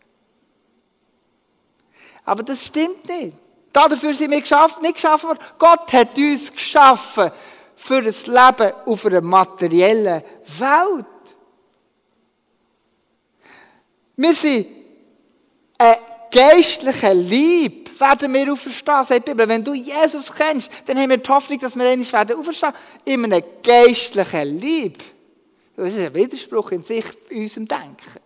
Aber 2.25 2.43
das 2.43 2.65
stimmt 2.65 3.07
nicht. 3.07 3.37
Dafür 3.73 4.13
sind 4.13 4.31
wir 4.31 4.41
geschaffen, 4.41 4.81
nicht 4.81 4.95
geschaffen 4.95 5.29
worden. 5.29 5.39
Gott 5.57 5.91
hat 5.93 6.17
uns 6.17 6.51
geschaffen 6.51 7.31
für 7.75 7.97
ein 7.97 8.03
Leben 8.03 8.73
auf 8.85 9.05
einer 9.05 9.21
materiellen 9.21 10.21
Welt. 10.59 11.05
Wir 14.17 14.35
sind 14.35 14.67
ein 15.77 15.95
geistlicher 16.31 17.13
Lieb, 17.13 17.99
werden 17.99 18.33
wir 18.33 18.51
auferstehen, 18.51 19.03
sagt 19.03 19.27
die 19.27 19.31
Bibel. 19.31 19.47
Wenn 19.47 19.63
du 19.63 19.73
Jesus 19.73 20.31
kennst, 20.33 20.69
dann 20.85 20.97
haben 20.97 21.09
wir 21.09 21.17
die 21.17 21.29
Hoffnung, 21.29 21.59
dass 21.59 21.75
wir 21.75 21.87
einmal 21.87 22.11
werden 22.11 22.37
auferstehen. 22.37 22.73
In 23.05 23.25
einem 23.25 23.43
geistlichen 23.63 24.59
Lieb. 24.59 25.03
Das 25.75 25.93
ist 25.93 25.99
ein 25.99 26.13
Widerspruch 26.13 26.71
in 26.71 26.83
sich, 26.83 27.05
in 27.29 27.43
unserem 27.43 27.67
Denken. 27.67 28.19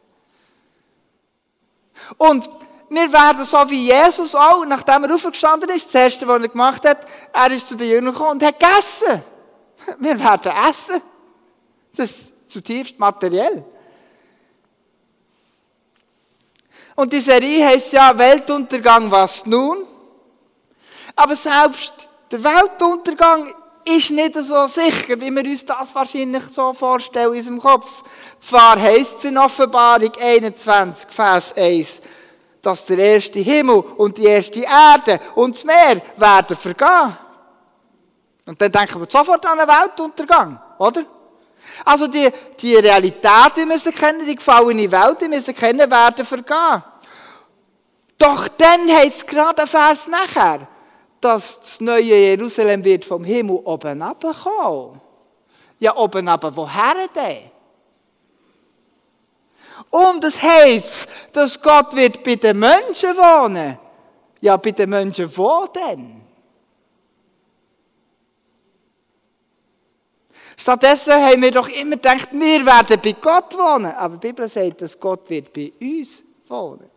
Und 2.17 2.49
wir 2.89 3.11
werden 3.11 3.43
so 3.43 3.57
wie 3.69 3.87
Jesus 3.87 4.35
auch, 4.35 4.65
nachdem 4.65 5.03
er 5.03 5.15
aufgestanden 5.15 5.69
ist, 5.69 5.87
das 5.87 6.01
Erste, 6.01 6.27
was 6.27 6.41
er 6.41 6.47
gemacht 6.47 6.87
hat, 6.87 7.05
er 7.33 7.51
ist 7.51 7.67
zu 7.67 7.75
den 7.75 7.89
Jüngern 7.89 8.13
gekommen 8.13 8.31
und 8.31 8.43
hat 8.43 8.59
gegessen. 8.59 9.23
Wir 9.99 10.19
werden 10.19 10.51
essen. 10.69 11.01
Das 11.95 12.11
ist 12.11 12.31
zutiefst 12.47 12.97
materiell. 12.99 13.63
Und 16.95 17.11
die 17.11 17.19
Serie 17.19 17.65
heißt 17.65 17.93
ja 17.93 18.17
Weltuntergang, 18.17 19.11
was 19.11 19.45
nun? 19.45 19.83
Aber 21.15 21.35
selbst 21.35 21.93
der 22.31 22.43
Weltuntergang 22.43 23.53
ist 23.85 24.11
nicht 24.11 24.33
so 24.35 24.65
sicher, 24.65 25.19
wie 25.21 25.29
wir 25.29 25.43
uns 25.43 25.63
das 25.63 25.93
wahrscheinlich 25.93 26.43
so 26.45 26.73
vorstellen 26.73 27.33
in 27.33 27.39
unserem 27.39 27.59
Kopf. 27.61 28.03
Zwar 28.39 28.81
heißt 28.81 29.19
es 29.19 29.23
in 29.25 29.37
Offenbarung 29.37 30.11
21, 30.19 31.11
Vers 31.11 31.55
1, 31.55 32.01
dass 32.65 32.85
der 32.85 32.97
erste 32.97 33.39
Himmel 33.39 33.75
und 33.97 34.17
die 34.17 34.25
erste 34.25 34.61
Erde 34.61 35.19
und 35.35 35.55
das 35.55 35.63
Meer 35.63 36.01
werden 36.17 36.57
vergehen. 36.57 37.17
Und 38.45 38.59
dann 38.61 38.71
denken 38.71 38.99
wir 38.99 39.07
sofort 39.09 39.45
an 39.45 39.59
einen 39.59 39.67
Weltuntergang, 39.67 40.59
oder? 40.77 41.03
Also 41.83 42.07
die, 42.07 42.29
die 42.59 42.75
Realität, 42.75 43.57
die 43.57 43.67
wir 43.67 43.79
sie 43.79 43.91
kennen, 43.91 44.25
die 44.25 44.35
gefallene 44.35 44.91
Welt, 44.91 45.21
die 45.21 45.31
wir 45.31 45.41
sie 45.41 45.53
kennen, 45.53 45.89
werden 45.89 46.25
vergehen. 46.25 46.83
Doch 48.17 48.47
dann 48.49 48.87
heißt 48.89 49.17
es 49.17 49.25
gerade 49.25 49.63
ein 49.63 49.67
Vers 49.67 50.07
nachher, 50.07 50.67
dass 51.19 51.59
das 51.59 51.81
neue 51.81 52.03
Jerusalem 52.03 52.83
wird 52.83 53.05
vom 53.05 53.23
Himmel 53.23 53.57
oben 53.63 54.01
abkommen. 54.01 55.01
Ja, 55.79 55.95
oben 55.95 56.27
aber 56.27 56.55
woher 56.55 57.07
denn? 57.13 57.54
Und 59.89 60.23
es 60.23 60.41
heißt, 60.41 61.07
dass 61.31 61.61
Gott 61.61 61.95
wird 61.95 62.23
bei 62.23 62.35
den 62.35 62.59
Menschen 62.59 63.15
wohnen. 63.15 63.77
Ja, 64.41 64.57
bei 64.57 64.71
den 64.71 64.89
Menschen 64.89 65.35
wo 65.35 65.65
denn? 65.67 66.21
Stattdessen 70.57 71.13
haben 71.13 71.41
wir 71.41 71.51
doch 71.51 71.67
immer 71.67 71.95
gedacht, 71.97 72.29
wir 72.31 72.65
werden 72.65 72.99
bei 73.03 73.11
Gott 73.13 73.57
wohnen. 73.57 73.91
Aber 73.91 74.17
die 74.17 74.27
Bibel 74.27 74.47
sagt, 74.47 74.81
dass 74.81 74.99
Gott 74.99 75.29
wird 75.29 75.51
bei 75.51 75.71
uns 75.79 76.23
wohnen. 76.47 76.89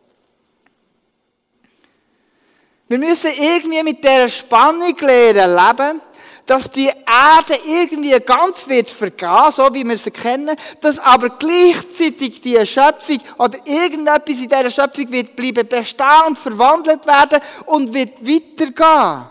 Wir 2.88 2.98
müssen 2.98 3.30
irgendwie 3.38 3.82
mit 3.82 4.02
dieser 4.02 4.30
Spannung 4.30 4.96
lernen 4.98 5.54
leben, 5.54 6.00
dass 6.48 6.70
die 6.70 6.86
Erde 6.86 7.60
irgendwie 7.66 8.18
ganz 8.20 8.66
wird 8.68 8.90
vergehen, 8.90 9.52
so 9.52 9.68
wie 9.74 9.84
wir 9.84 9.98
sie 9.98 10.10
kennen, 10.10 10.56
dass 10.80 10.98
aber 10.98 11.28
gleichzeitig 11.28 12.40
die 12.40 12.64
Schöpfung 12.66 13.18
oder 13.36 13.58
irgendetwas 13.66 14.40
in 14.40 14.48
dieser 14.48 14.70
Schöpfung 14.70 15.12
wird 15.12 15.36
bleiben 15.36 15.68
bestehen 15.68 16.06
und 16.26 16.38
verwandelt 16.38 17.06
werden 17.06 17.40
und 17.66 17.92
wird 17.92 18.26
weitergehen. 18.26 19.26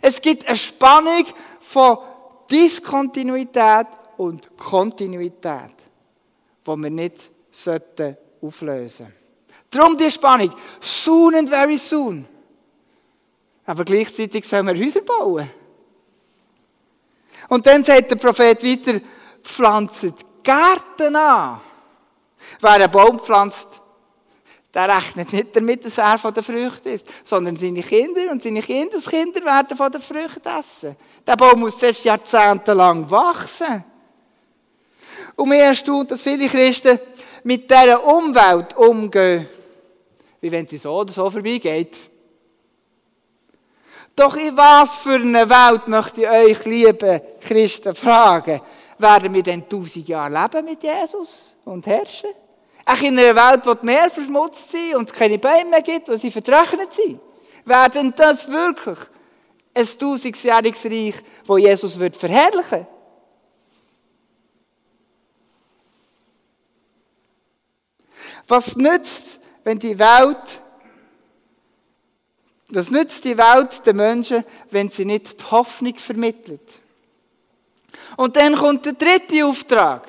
Es 0.00 0.20
gibt 0.20 0.46
eine 0.46 0.56
Spannung 0.56 1.24
von 1.58 1.98
Diskontinuität 2.48 3.88
und 4.16 4.56
Kontinuität, 4.56 5.74
die 6.64 6.76
wir 6.76 6.90
nicht 6.90 7.16
sollten 7.50 8.16
auflösen 8.40 9.06
sollten. 9.06 9.12
Darum 9.70 9.96
die 9.96 10.08
Spannung. 10.08 10.54
Soon 10.80 11.34
and 11.34 11.48
very 11.48 11.78
soon. 11.78 12.24
Aber 13.66 13.84
gleichzeitig 13.84 14.46
sollen 14.46 14.66
wir 14.68 14.76
Häuser 14.76 15.00
bauen. 15.00 15.50
Und 17.48 17.66
dann 17.66 17.84
sagt 17.84 18.10
der 18.10 18.16
Prophet 18.16 18.62
weiter, 18.62 19.00
pflanzt 19.42 20.14
Gärten 20.42 21.16
an. 21.16 21.60
Wer 22.60 22.70
einen 22.70 22.90
Baum 22.90 23.20
pflanzt, 23.20 23.68
der 24.74 24.88
rechnet 24.88 25.32
nicht 25.32 25.54
damit, 25.54 25.84
dass 25.84 25.98
er 25.98 26.18
von 26.18 26.32
der 26.32 26.42
Früchte 26.42 26.90
ist, 26.90 27.06
sondern 27.22 27.56
seine 27.56 27.82
Kinder 27.82 28.30
und 28.30 28.42
seine 28.42 28.62
Kindeskinder 28.62 29.44
werden 29.44 29.76
von 29.76 29.92
der 29.92 30.00
Früchte 30.00 30.48
essen. 30.48 30.96
Der 31.26 31.36
Baum 31.36 31.60
muss 31.60 31.82
erst 31.82 32.04
jahrzehntelang 32.04 33.10
wachsen. 33.10 33.84
Und 35.36 35.48
mir 35.48 35.62
erstaunt, 35.62 36.10
dass 36.10 36.22
viele 36.22 36.48
Christen 36.48 36.98
mit 37.44 37.70
dieser 37.70 38.04
Umwelt 38.04 38.76
umgehen, 38.76 39.48
wie 40.40 40.50
wenn 40.50 40.66
sie 40.66 40.78
so 40.78 40.94
oder 40.94 41.12
so 41.12 41.30
vorbeigeht. 41.30 41.96
Doch 44.14 44.36
in 44.36 44.56
was 44.56 44.96
für 44.96 45.14
einer 45.14 45.48
Welt 45.48 45.88
möchte 45.88 46.22
ich 46.22 46.28
euch, 46.28 46.64
liebe 46.66 47.22
Christen, 47.40 47.94
fragen? 47.94 48.60
Werden 48.98 49.32
wir 49.32 49.42
denn 49.42 49.68
tausend 49.68 50.06
Jahre 50.06 50.42
leben 50.42 50.64
mit 50.66 50.82
Jesus 50.82 51.54
und 51.64 51.86
herrschen? 51.86 52.30
Auch 52.84 53.00
in 53.00 53.18
einer 53.18 53.34
Welt, 53.34 53.66
wo 53.66 53.74
die 53.74 53.86
Meer 53.86 54.10
verschmutzt 54.10 54.70
sind 54.70 54.94
und 54.96 55.08
es 55.08 55.14
keine 55.14 55.38
Bäume 55.38 55.70
mehr 55.70 55.82
gibt, 55.82 56.08
wo 56.08 56.16
sie 56.16 56.30
vertrocknet 56.30 56.92
sind. 56.92 57.20
Werden 57.64 58.12
das 58.16 58.48
wirklich 58.48 58.98
ein 59.74 59.86
tausendjähriges 59.98 60.84
Reich, 60.84 61.14
wo 61.46 61.56
Jesus 61.56 61.98
wird 61.98 62.16
verherrlichen 62.16 62.86
Was 68.48 68.76
nützt, 68.76 69.40
wenn 69.64 69.78
die 69.78 69.98
Welt, 69.98 70.60
was 72.74 72.90
nützt 72.90 73.24
die 73.24 73.36
Welt 73.36 73.84
den 73.86 73.96
Menschen, 73.96 74.44
wenn 74.70 74.88
sie 74.88 75.04
nicht 75.04 75.40
die 75.40 75.44
Hoffnung 75.50 75.96
vermittelt? 75.96 76.78
Und 78.16 78.36
dann 78.36 78.54
kommt 78.56 78.86
der 78.86 78.94
dritte 78.94 79.44
Auftrag. 79.44 80.08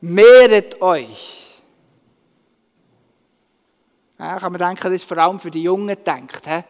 Mehret 0.00 0.80
euch. 0.82 1.42
Ja, 4.18 4.38
kann 4.38 4.52
man 4.52 4.58
denken, 4.58 4.82
das 4.82 4.92
ist 4.92 5.04
vor 5.04 5.18
allem 5.18 5.38
für 5.38 5.50
die 5.50 5.62
Jungen 5.62 5.88
gedacht. 5.88 6.46
He? 6.46 6.62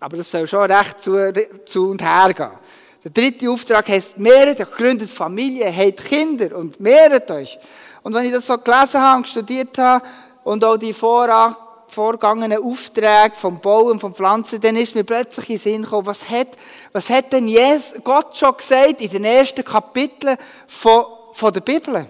Aber 0.00 0.16
das 0.16 0.30
soll 0.30 0.46
schon 0.46 0.70
recht 0.70 1.00
zu, 1.00 1.32
zu 1.64 1.90
und 1.90 2.02
her 2.02 2.32
gehen. 2.34 2.50
Der 3.04 3.10
dritte 3.10 3.50
Auftrag 3.50 3.88
heißt, 3.88 4.18
mehret 4.18 4.60
euch, 4.60 4.70
gründet 4.70 5.10
Familie, 5.10 5.72
habt 5.72 6.04
Kinder 6.04 6.56
und 6.56 6.78
mehret 6.80 7.30
euch. 7.30 7.58
Und 8.02 8.14
wenn 8.14 8.26
ich 8.26 8.32
das 8.32 8.46
so 8.46 8.58
gelesen 8.58 9.00
habe 9.00 9.18
und 9.18 9.28
studiert 9.28 9.78
habe 9.78 10.04
und 10.44 10.64
auch 10.64 10.76
die 10.76 10.92
Vorrat 10.92 11.56
vorgangenen 11.92 12.62
Aufträge 12.62 13.34
vom 13.34 13.60
Bauen, 13.60 14.00
vom 14.00 14.14
Pflanzen, 14.14 14.60
dann 14.60 14.76
ist 14.76 14.94
mir 14.94 15.04
plötzlich 15.04 15.50
in 15.50 15.56
den 15.56 15.60
Sinn 15.60 15.82
gekommen, 15.82 16.06
was 16.06 16.28
hat, 16.28 16.48
was 16.92 17.10
hat 17.10 17.32
denn 17.32 17.46
Jesus, 17.46 17.94
Gott 18.02 18.36
schon 18.36 18.56
gesagt 18.56 19.00
in 19.00 19.10
den 19.10 19.24
ersten 19.24 19.64
Kapiteln 19.64 20.36
von, 20.66 21.04
von 21.32 21.52
der 21.52 21.60
Bibel? 21.60 22.06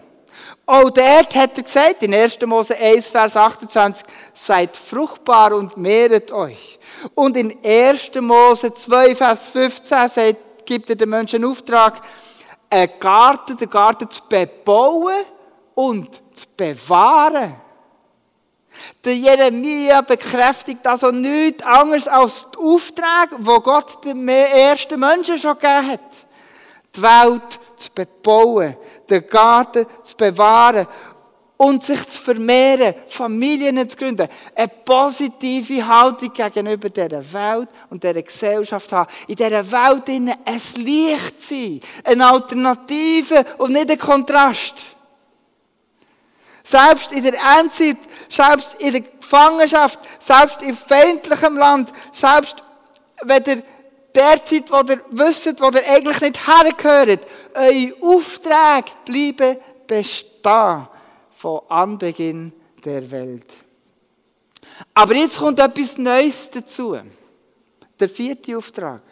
Auch 0.64 0.90
dort 0.90 1.34
hat 1.34 1.56
er 1.56 1.62
gesagt, 1.62 2.02
in 2.02 2.14
1. 2.14 2.38
Mose 2.46 2.76
1, 2.76 3.08
Vers 3.08 3.36
28, 3.36 4.06
seid 4.32 4.76
fruchtbar 4.76 5.54
und 5.54 5.76
mehret 5.76 6.30
euch. 6.30 6.78
Und 7.14 7.36
in 7.36 7.56
1. 7.64 8.12
Mose 8.20 8.72
2, 8.72 9.16
Vers 9.16 9.48
15 9.48 10.08
sagt, 10.08 10.36
gibt 10.64 10.88
er 10.88 10.96
den 10.96 11.10
Menschen 11.10 11.44
Auftrag, 11.44 12.00
einen 12.70 12.90
Garten, 12.98 13.56
den 13.56 13.68
Garten 13.68 14.08
zu 14.08 14.22
bebauen 14.28 15.24
und 15.74 16.14
zu 16.32 16.46
bewahren. 16.56 17.56
Der 19.04 19.16
Jeremia 19.16 20.00
bekräftigt 20.00 20.86
also 20.86 21.10
nichts 21.10 21.64
anderes 21.64 22.08
als 22.08 22.46
die 22.52 22.58
Aufträge, 22.58 23.36
wo 23.38 23.60
Gott 23.60 24.04
den 24.04 24.28
ersten 24.28 24.98
Menschen 24.98 25.38
schon 25.38 25.58
gegeben 25.58 25.90
hat. 25.92 26.00
Die 26.94 27.02
Welt 27.02 27.60
zu 27.76 27.90
bebauen, 27.94 28.76
den 29.08 29.26
Garten 29.26 29.86
zu 30.04 30.16
bewahren 30.16 30.86
und 31.56 31.82
sich 31.82 32.08
zu 32.08 32.20
vermehren, 32.20 32.94
Familien 33.06 33.88
zu 33.88 33.96
gründen, 33.96 34.28
eine 34.54 34.68
positive 34.68 35.86
Haltung 35.86 36.32
gegenüber 36.32 36.88
dieser 36.88 37.32
Welt 37.32 37.68
und 37.88 38.02
dieser 38.02 38.22
Gesellschaft 38.22 38.92
haben. 38.92 39.10
In 39.28 39.36
dieser 39.36 39.70
Welt 39.70 40.08
ein 40.08 40.34
Licht 40.76 41.40
sein, 41.40 41.80
eine 42.04 42.26
Alternative 42.26 43.44
und 43.58 43.72
nicht 43.72 43.90
ein 43.90 43.98
Kontrast. 43.98 44.74
Selbst 46.72 47.12
in 47.12 47.22
der 47.22 47.34
Endzeit, 47.58 47.98
selbst 48.30 48.76
in 48.78 48.92
der 48.92 49.02
Gefangenschaft, 49.02 49.98
selbst 50.18 50.62
in 50.62 50.74
feindlichem 50.74 51.58
Land, 51.58 51.92
selbst 52.12 52.64
wenn 53.24 53.44
ihr 53.44 53.62
derzeit, 54.14 54.70
wo 54.70 54.78
ihr 54.90 55.04
wisst, 55.10 55.60
wo 55.60 55.68
ihr 55.68 55.86
eigentlich 55.86 56.18
nicht 56.22 56.46
hergehört, 56.46 57.20
eure 57.52 57.94
Aufträge 58.00 58.92
bleiben 59.04 59.58
bestehen 59.86 60.88
von 61.30 61.60
Anbeginn 61.68 62.54
der 62.82 63.10
Welt. 63.10 63.52
Aber 64.94 65.14
jetzt 65.14 65.36
kommt 65.36 65.58
etwas 65.58 65.98
Neues 65.98 66.48
dazu. 66.48 66.96
Der 68.00 68.08
vierte 68.08 68.56
Auftrag. 68.56 69.02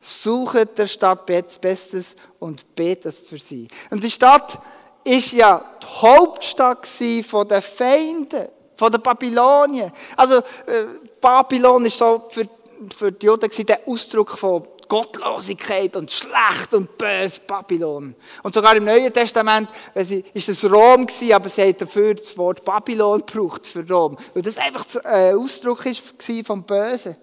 Suche 0.00 0.66
der 0.66 0.86
Stadt 0.86 1.26
Bestes 1.26 2.14
und 2.38 2.76
betet 2.76 3.16
für 3.16 3.38
sie. 3.38 3.66
Und 3.90 4.04
die 4.04 4.10
Stadt 4.10 4.60
ist 5.04 5.32
ja 5.32 5.64
die 5.82 5.86
Hauptstadt 5.86 6.86
von 7.26 7.48
den 7.48 7.62
Feinden, 7.62 8.48
von 8.76 8.92
den 8.92 9.02
Babylonien. 9.02 9.92
Also, 10.16 10.38
äh, 10.38 10.86
Babylon 11.20 11.86
ist 11.86 11.98
so 11.98 12.24
für, 12.28 12.48
für 12.96 13.12
die 13.12 13.26
Juden 13.26 13.50
der 13.66 13.80
Ausdruck 13.86 14.38
von 14.38 14.66
Gottlosigkeit 14.92 15.96
und 15.96 16.10
schlecht 16.10 16.74
und 16.74 16.98
bös 16.98 17.38
Babylon. 17.38 18.14
Und 18.42 18.52
sogar 18.52 18.76
im 18.76 18.84
Neuen 18.84 19.10
Testament 19.10 19.70
ist 19.94 20.48
es 20.50 20.70
Rom 20.70 21.06
gewesen, 21.06 21.32
aber 21.32 21.48
sie 21.48 21.66
hat 21.66 21.80
dafür 21.80 22.14
das 22.14 22.36
Wort 22.36 22.62
Babylon 22.62 23.22
gebraucht 23.24 23.66
für 23.66 23.88
Rom. 23.88 24.18
Weil 24.34 24.42
das 24.42 24.58
einfach 24.58 24.84
ein 25.04 25.30
äh, 25.30 25.34
Ausdruck 25.34 25.86
ist 25.86 26.02
vom 26.44 26.64
Bösen. 26.64 27.16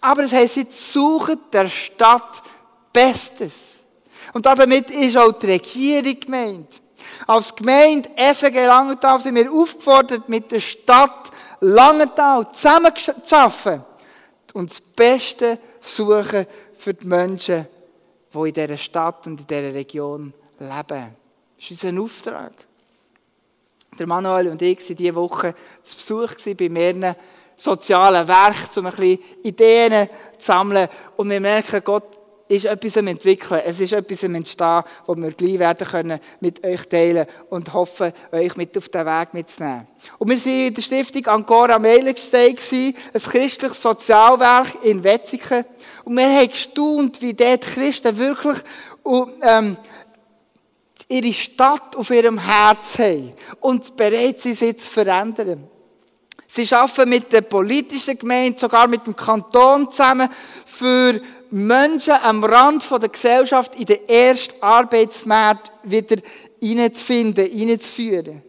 Aber 0.00 0.22
es 0.22 0.32
heisst, 0.32 0.54
sie 0.54 0.66
suchen 0.70 1.38
der 1.52 1.68
Stadt 1.68 2.42
Bestes. 2.94 3.52
Und 4.32 4.46
damit 4.46 4.90
ist 4.90 5.16
auch 5.18 5.32
die 5.32 5.46
Regierung 5.46 6.18
gemeint. 6.18 6.80
Als 7.26 7.54
Gemeinde 7.54 8.10
FG 8.16 8.66
Langenthal 8.66 9.20
sind 9.20 9.34
wir 9.34 9.52
aufgefordert, 9.52 10.28
mit 10.28 10.50
der 10.50 10.60
Stadt 10.60 11.30
Langenthal 11.60 12.50
zusammen 12.52 12.92
zu 12.96 13.36
arbeiten 13.36 13.84
und 14.54 14.70
das 14.70 14.80
Beste 14.80 15.58
suchen 15.80 16.46
für 16.76 16.94
die 16.94 17.06
Menschen, 17.06 17.66
die 18.34 18.38
in 18.38 18.52
dieser 18.52 18.76
Stadt 18.76 19.26
und 19.26 19.40
in 19.40 19.46
dieser 19.46 19.74
Region 19.74 20.32
leben. 20.58 21.16
Das 21.56 21.70
ist 21.70 21.84
unser 21.84 22.02
Auftrag. 22.02 22.52
Der 23.98 24.06
Manuel 24.06 24.48
und 24.48 24.62
ich 24.62 24.80
waren 24.88 24.96
diese 24.96 25.14
Woche 25.14 25.54
zu 25.82 25.96
Besuch 25.96 26.56
bei 26.56 26.68
mehreren 26.68 27.14
sozialen 27.56 28.26
Werken, 28.26 28.78
um 28.78 28.86
ein 28.86 28.92
bisschen 28.92 29.18
Ideen 29.42 30.08
zu 30.38 30.46
sammeln. 30.46 30.88
Und 31.16 31.30
wir 31.30 31.40
merken, 31.40 31.82
Gott 31.84 32.21
ist 32.52 32.66
etwas 32.66 32.98
am 32.98 33.06
entwickeln. 33.06 33.62
Es 33.64 33.80
ist 33.80 33.92
etwas 33.92 34.24
am 34.24 34.34
entstehen, 34.34 34.82
das 35.06 35.16
wir 35.16 35.30
gleich 35.32 35.58
werden 35.58 35.86
können 35.86 36.20
mit 36.40 36.64
euch 36.64 36.86
teilen 36.86 37.26
und 37.48 37.72
hoffen, 37.72 38.12
euch 38.30 38.56
mit 38.56 38.76
auf 38.76 38.88
den 38.90 39.06
Weg 39.06 39.32
mitzunehmen. 39.32 39.86
Und 40.18 40.28
wir 40.28 40.36
waren 40.36 40.66
in 40.66 40.74
der 40.74 40.82
Stiftung 40.82 41.26
Ancora 41.26 41.78
Meilenstein, 41.78 42.56
ein 42.72 43.20
christliches 43.20 43.80
Sozialwerk 43.80 44.84
in 44.84 45.02
Wetzigen. 45.02 45.64
Und 46.04 46.16
wir 46.16 46.28
haben 46.28 46.48
gestaunt, 46.48 47.22
wie 47.22 47.32
dort 47.32 47.62
Christen 47.62 48.18
wirklich 48.18 48.58
ähm, 49.42 49.76
ihre 51.08 51.32
Stadt 51.32 51.96
auf 51.96 52.10
ihrem 52.10 52.38
Herz 52.38 52.98
haben 52.98 53.32
und 53.60 53.96
bereit 53.96 54.40
sind, 54.40 54.56
sie 54.56 54.76
zu 54.76 54.90
verändern. 54.90 55.68
Sie 56.54 56.70
arbeiten 56.74 57.08
mit 57.08 57.32
der 57.32 57.40
politischen 57.40 58.18
Gemeinde, 58.18 58.58
sogar 58.58 58.86
mit 58.86 59.06
dem 59.06 59.16
Kanton 59.16 59.90
zusammen, 59.90 60.28
für 60.66 61.18
Menschen 61.50 62.12
am 62.12 62.44
Rand 62.44 62.84
der 62.90 63.08
Gesellschaft 63.08 63.74
in 63.74 63.86
den 63.86 64.06
ersten 64.06 64.62
Arbeitsmarkt 64.62 65.72
wieder 65.82 66.16
hineinzufinden, 66.60 67.46
hineinzuführen. 67.46 68.42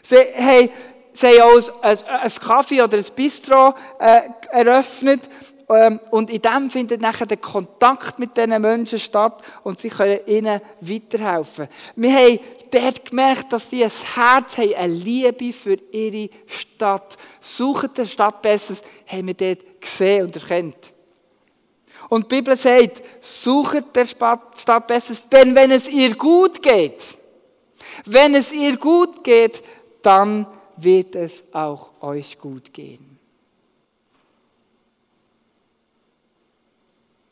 Sie 0.00 0.16
haben, 0.16 0.68
sie 1.12 1.40
haben 1.40 1.58
auch 1.58 1.82
ein, 1.82 1.98
ein, 2.06 2.30
Kaffee 2.40 2.80
oder 2.80 2.98
ein 2.98 3.04
Bistro 3.16 3.74
äh, 3.98 4.20
eröffnet 4.52 5.28
und 6.10 6.30
in 6.30 6.42
dem 6.42 6.70
findet 6.70 7.00
nachher 7.00 7.26
der 7.26 7.38
Kontakt 7.38 8.18
mit 8.18 8.36
diesen 8.36 8.60
Menschen 8.60 8.98
statt 8.98 9.42
und 9.62 9.78
sie 9.78 9.88
können 9.88 10.20
ihnen 10.26 10.60
weiterhelfen. 10.80 11.68
Wir 11.96 12.12
haben 12.12 12.40
dort 12.70 13.04
gemerkt, 13.04 13.52
dass 13.52 13.70
sie 13.70 13.84
ein 13.84 13.90
Herz 14.14 14.58
haben, 14.58 14.74
eine 14.74 14.92
Liebe 14.92 15.52
für 15.52 15.76
ihre 15.90 16.30
Stadt. 16.46 17.16
Suchen 17.40 17.90
der 17.96 18.04
Stadt 18.04 18.42
Besseres, 18.42 18.82
haben 19.06 19.26
wir 19.26 19.34
dort 19.34 19.80
gesehen 19.80 20.26
und 20.26 20.36
erkannt. 20.36 20.92
Und 22.08 22.30
die 22.30 22.36
Bibel 22.36 22.56
sagt, 22.56 23.02
sucht 23.20 23.94
der 23.94 24.06
Stadt 24.06 24.86
Besseres, 24.86 25.22
denn 25.28 25.54
wenn 25.54 25.70
es 25.70 25.88
ihr 25.88 26.14
gut 26.14 26.62
geht, 26.62 27.02
wenn 28.04 28.34
es 28.34 28.52
ihr 28.52 28.76
gut 28.76 29.24
geht, 29.24 29.62
dann 30.02 30.46
wird 30.76 31.14
es 31.14 31.44
auch 31.52 31.90
euch 32.02 32.38
gut 32.38 32.72
gehen. 32.72 33.11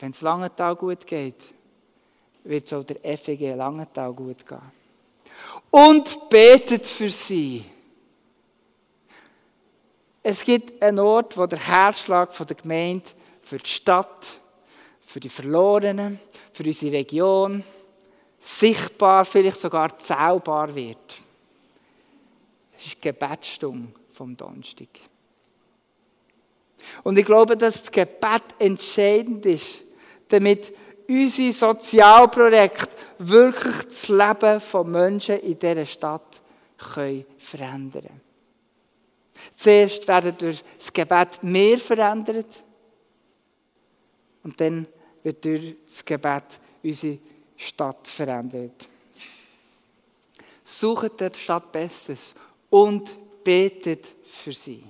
Wenn 0.00 0.12
es 0.12 0.22
Langenthal 0.22 0.74
gut 0.76 1.06
geht, 1.06 1.36
wird 2.44 2.66
es 2.66 2.72
auch 2.72 2.82
der 2.82 3.18
FEG 3.18 3.54
Langenthal 3.54 4.12
gut 4.14 4.46
gehen. 4.46 4.80
und 5.70 6.28
betet 6.30 6.86
für 6.86 7.10
sie. 7.10 7.64
Es 10.22 10.42
gibt 10.42 10.82
einen 10.82 10.98
Ort, 10.98 11.36
wo 11.36 11.46
der 11.46 11.58
Herzschlag 11.58 12.36
der 12.36 12.56
Gemeinde 12.56 13.10
für 13.42 13.58
die 13.58 13.68
Stadt, 13.68 14.40
für 15.02 15.20
die 15.20 15.28
Verlorenen, 15.28 16.18
für 16.52 16.64
unsere 16.64 16.92
Region 16.92 17.62
sichtbar, 18.38 19.24
vielleicht 19.24 19.58
sogar 19.58 19.98
zählbar 19.98 20.74
wird. 20.74 21.14
Es 22.74 22.86
ist 22.86 22.96
die 22.96 23.08
Gebetsstunde 23.08 23.92
vom 24.12 24.36
Donnerstag. 24.36 24.88
Und 27.02 27.18
ich 27.18 27.24
glaube, 27.24 27.56
dass 27.56 27.82
das 27.82 27.90
Gebet 27.90 28.42
entscheidend 28.58 29.44
ist, 29.44 29.82
damit 30.30 30.72
unsere 31.08 31.52
Sozialprojekte 31.52 32.96
wirklich 33.18 33.82
das 33.84 34.08
Leben 34.08 34.60
von 34.60 34.90
Menschen 34.90 35.38
in 35.40 35.58
dieser 35.58 35.84
Stadt 35.84 36.40
können 36.78 37.24
verändern 37.36 38.02
können. 38.02 38.20
Zuerst 39.56 40.06
werden 40.08 40.36
durch 40.38 40.62
das 40.78 40.92
Gebet 40.92 41.42
mehr 41.42 41.78
verändert 41.78 42.64
und 44.42 44.60
dann 44.60 44.86
wird 45.22 45.44
durch 45.44 45.76
das 45.86 46.04
Gebet 46.04 46.44
unsere 46.82 47.18
Stadt 47.56 48.08
verändert. 48.08 48.88
Sucht 50.64 51.20
der 51.20 51.34
Stadt 51.34 51.72
Bestes 51.72 52.34
und 52.70 53.16
betet 53.44 54.06
für 54.24 54.52
sie. 54.52 54.84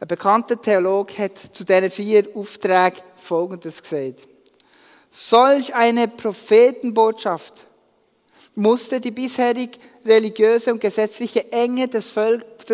Ein 0.00 0.08
bekannter 0.08 0.60
Theologe 0.60 1.18
hat 1.18 1.38
zu 1.52 1.62
diesen 1.62 1.90
vier 1.90 2.28
Aufträgen 2.34 3.02
Folgendes 3.16 3.82
gesagt. 3.82 4.26
Solch 5.10 5.74
eine 5.74 6.08
Prophetenbotschaft 6.08 7.66
musste 8.54 9.00
die 9.00 9.10
bisherig 9.10 9.78
religiöse 10.04 10.72
und 10.72 10.80
gesetzliche 10.80 11.52
Enge 11.52 11.88
des, 11.88 12.08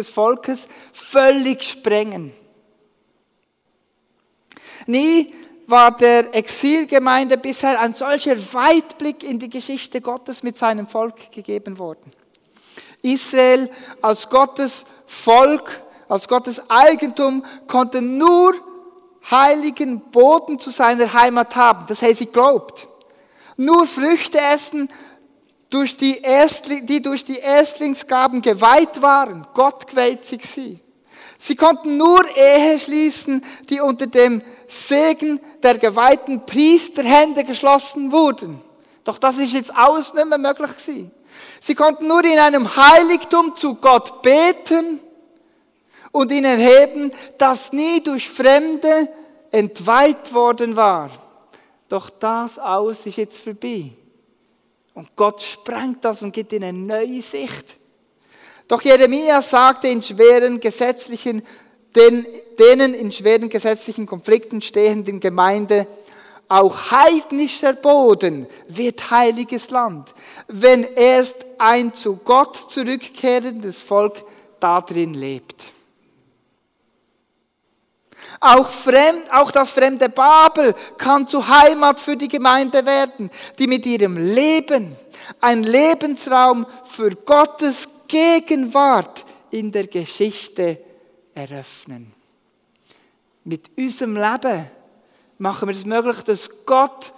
Volkes 0.09 0.69
völlig 0.93 1.65
sprengen. 1.65 2.33
Nie 4.87 5.35
war 5.67 5.97
der 5.97 6.33
Exilgemeinde 6.33 7.39
bisher 7.39 7.81
ein 7.81 7.93
solcher 7.93 8.37
Weitblick 8.53 9.25
in 9.25 9.41
die 9.41 9.51
Geschichte 9.51 10.01
Gottes 10.01 10.45
mit 10.45 10.59
seinem 10.59 10.87
Volk 10.87 11.33
gegeben 11.33 11.79
worden. 11.79 12.13
Israel 13.03 13.69
als 14.01 14.29
Gottes 14.29 14.87
Volk, 15.07 15.83
als 16.09 16.29
Gottes 16.29 16.71
Eigentum 16.71 17.45
konnte 17.67 18.01
nur 18.01 18.55
heiligen 19.31 20.01
Boden 20.01 20.59
zu 20.59 20.71
seiner 20.71 21.13
Heimat 21.13 21.57
haben. 21.57 21.87
Das 21.89 22.03
heißt, 22.03 22.19
sie 22.19 22.27
glaubt. 22.27 22.87
Nur 23.57 23.87
Früchte 23.87 24.39
essen, 24.39 24.89
durch 25.71 25.97
die, 25.97 26.19
Erstling, 26.19 26.87
die 26.87 27.03
durch 27.03 27.25
die 27.25 27.39
Erstlingsgaben 27.39 28.41
geweiht 28.41 29.03
waren. 29.03 29.47
Gott 29.53 29.89
geweiht 29.89 30.25
sich 30.25 30.43
sie. 30.49 30.81
Sie 31.39 31.57
konnten 31.57 31.97
nur 31.97 32.25
Ehe 32.37 32.79
schließen, 32.79 33.45
die 33.69 33.81
unter 33.81 34.07
dem 34.07 34.43
Segen 34.69 35.41
der 35.63 35.77
geweihten 35.77 36.47
Priesterhände 36.47 37.45
geschlossen 37.45 38.13
wurden. 38.13 38.63
Doch 39.05 39.19
das 39.19 39.39
ist 39.39 39.53
jetzt 39.53 39.75
alles 39.75 40.15
nicht 40.15 40.27
mehr 40.27 40.39
möglich 40.39 40.71
gewesen. 40.77 41.11
Sie 41.61 41.75
konnten 41.75 42.07
nur 42.07 42.25
in 42.25 42.39
einem 42.39 42.75
Heiligtum 42.77 43.55
zu 43.55 43.75
Gott 43.75 44.23
beten 44.23 45.01
und 46.17 46.33
ihn 46.33 46.47
erheben, 46.47 47.13
das 47.37 47.73
nie 47.73 48.03
durch 48.03 48.29
Fremde 48.29 49.09
entweiht 49.51 50.33
worden 50.33 50.75
war. 50.75 51.11
Doch 51.91 52.09
das 52.09 52.59
alles 52.59 53.05
ist 53.05 53.19
jetzt 53.19 53.39
vorbei. 53.39 53.93
Und 54.95 55.15
Gott 55.15 55.43
sprengt 55.43 56.03
das 56.05 56.23
und 56.23 56.33
gibt 56.33 56.55
ihnen 56.55 56.65
eine 56.65 56.79
neue 56.79 57.21
Sicht. 57.21 57.77
Doch 58.67 58.81
Jeremia 58.81 59.43
sagte 59.43 59.89
in 59.89 60.01
schweren 60.01 60.59
gesetzlichen, 60.59 61.43
den, 61.95 62.27
denen 62.59 62.95
in 62.95 63.13
schweren 63.13 63.51
gesetzlichen 63.51 64.07
Konflikten 64.07 64.63
stehenden 64.63 65.21
Gemeinde, 65.21 65.87
auch 66.49 66.91
heidnischer 66.93 67.75
Boden 67.75 68.47
wird 68.69 69.11
heiliges 69.11 69.69
Land, 69.69 70.15
wenn 70.49 70.83
erst 70.83 71.45
ein 71.59 71.93
zu 71.93 72.17
Gott 72.17 72.57
zurückkehrendes 72.57 73.79
Volk 73.79 74.25
darin 74.61 75.13
lebt. 75.13 75.76
Auch, 78.41 78.69
fremd, 78.69 79.33
auch 79.33 79.51
das 79.51 79.71
fremde 79.71 80.09
Babel 80.09 80.75
kann 80.99 81.27
zu 81.27 81.47
Heimat 81.47 82.01
für 82.01 82.17
die 82.17 82.29
Gemeinde 82.29 82.85
werden, 82.85 83.31
die 83.59 83.67
mit 83.67 83.87
ihrem 83.87 84.17
Leben 84.17 84.97
ein 85.41 85.63
Lebensraum 85.63 86.67
für 86.85 87.11
Gottes 87.11 87.89
Gegenwart 88.07 89.25
in 89.51 89.73
der 89.73 89.87
Geschichte 89.87 90.79
eröffnen. 91.35 92.13
Mit 93.45 93.71
unserem 93.77 94.17
Leben 94.17 94.67
machen 95.39 95.69
wir 95.69 95.75
es 95.75 95.85
möglich, 95.85 96.23
dass 96.23 96.51
Gott 96.65 97.13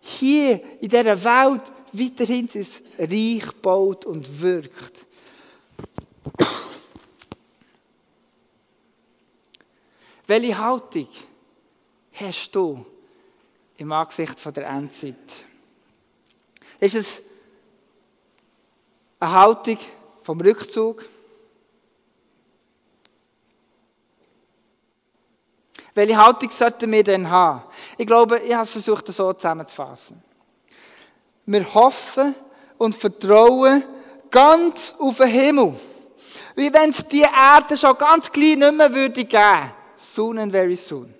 hier 0.00 0.60
in 0.80 0.88
dieser 0.88 1.24
Welt 1.24 1.72
weiterhin 1.92 2.48
sein 2.48 2.66
Reich 2.98 3.52
baut 3.60 4.04
und 4.04 4.40
wirkt. 4.40 5.04
Welche 10.26 10.56
Haltung 10.56 11.08
hast 12.12 12.50
du 12.52 12.86
im 13.76 13.92
Angesicht 13.92 14.56
der 14.56 14.68
Endzeit? 14.68 15.16
Ist 16.78 16.94
es 16.94 17.22
eine 19.18 19.32
Haltung 19.32 19.78
vom 20.22 20.40
Rückzug? 20.40 21.04
Welche 25.94 26.16
Haltung 26.16 26.50
sollten 26.50 26.90
wir 26.90 27.04
denn 27.04 27.28
haben? 27.28 27.62
Ich 27.98 28.06
glaube, 28.06 28.38
ich 28.38 28.54
habe 28.54 28.64
es 28.64 28.70
versucht, 28.70 29.08
das 29.08 29.16
so 29.16 29.32
zusammenzufassen. 29.32 30.22
Wir 31.44 31.74
hoffen 31.74 32.34
und 32.78 32.94
vertrauen 32.94 33.84
ganz 34.30 34.94
auf 34.98 35.18
den 35.18 35.28
Himmel. 35.28 35.74
Wie 36.54 36.72
wenn 36.72 36.90
es 36.90 37.06
die 37.06 37.20
Erde 37.20 37.76
schon 37.76 37.98
ganz 37.98 38.30
klein 38.30 38.60
nicht 38.60 38.72
mehr 38.72 38.94
würde 38.94 39.24
geben. 39.24 39.72
Soon 40.02 40.38
and 40.38 40.50
very 40.50 40.74
soon. 40.74 41.14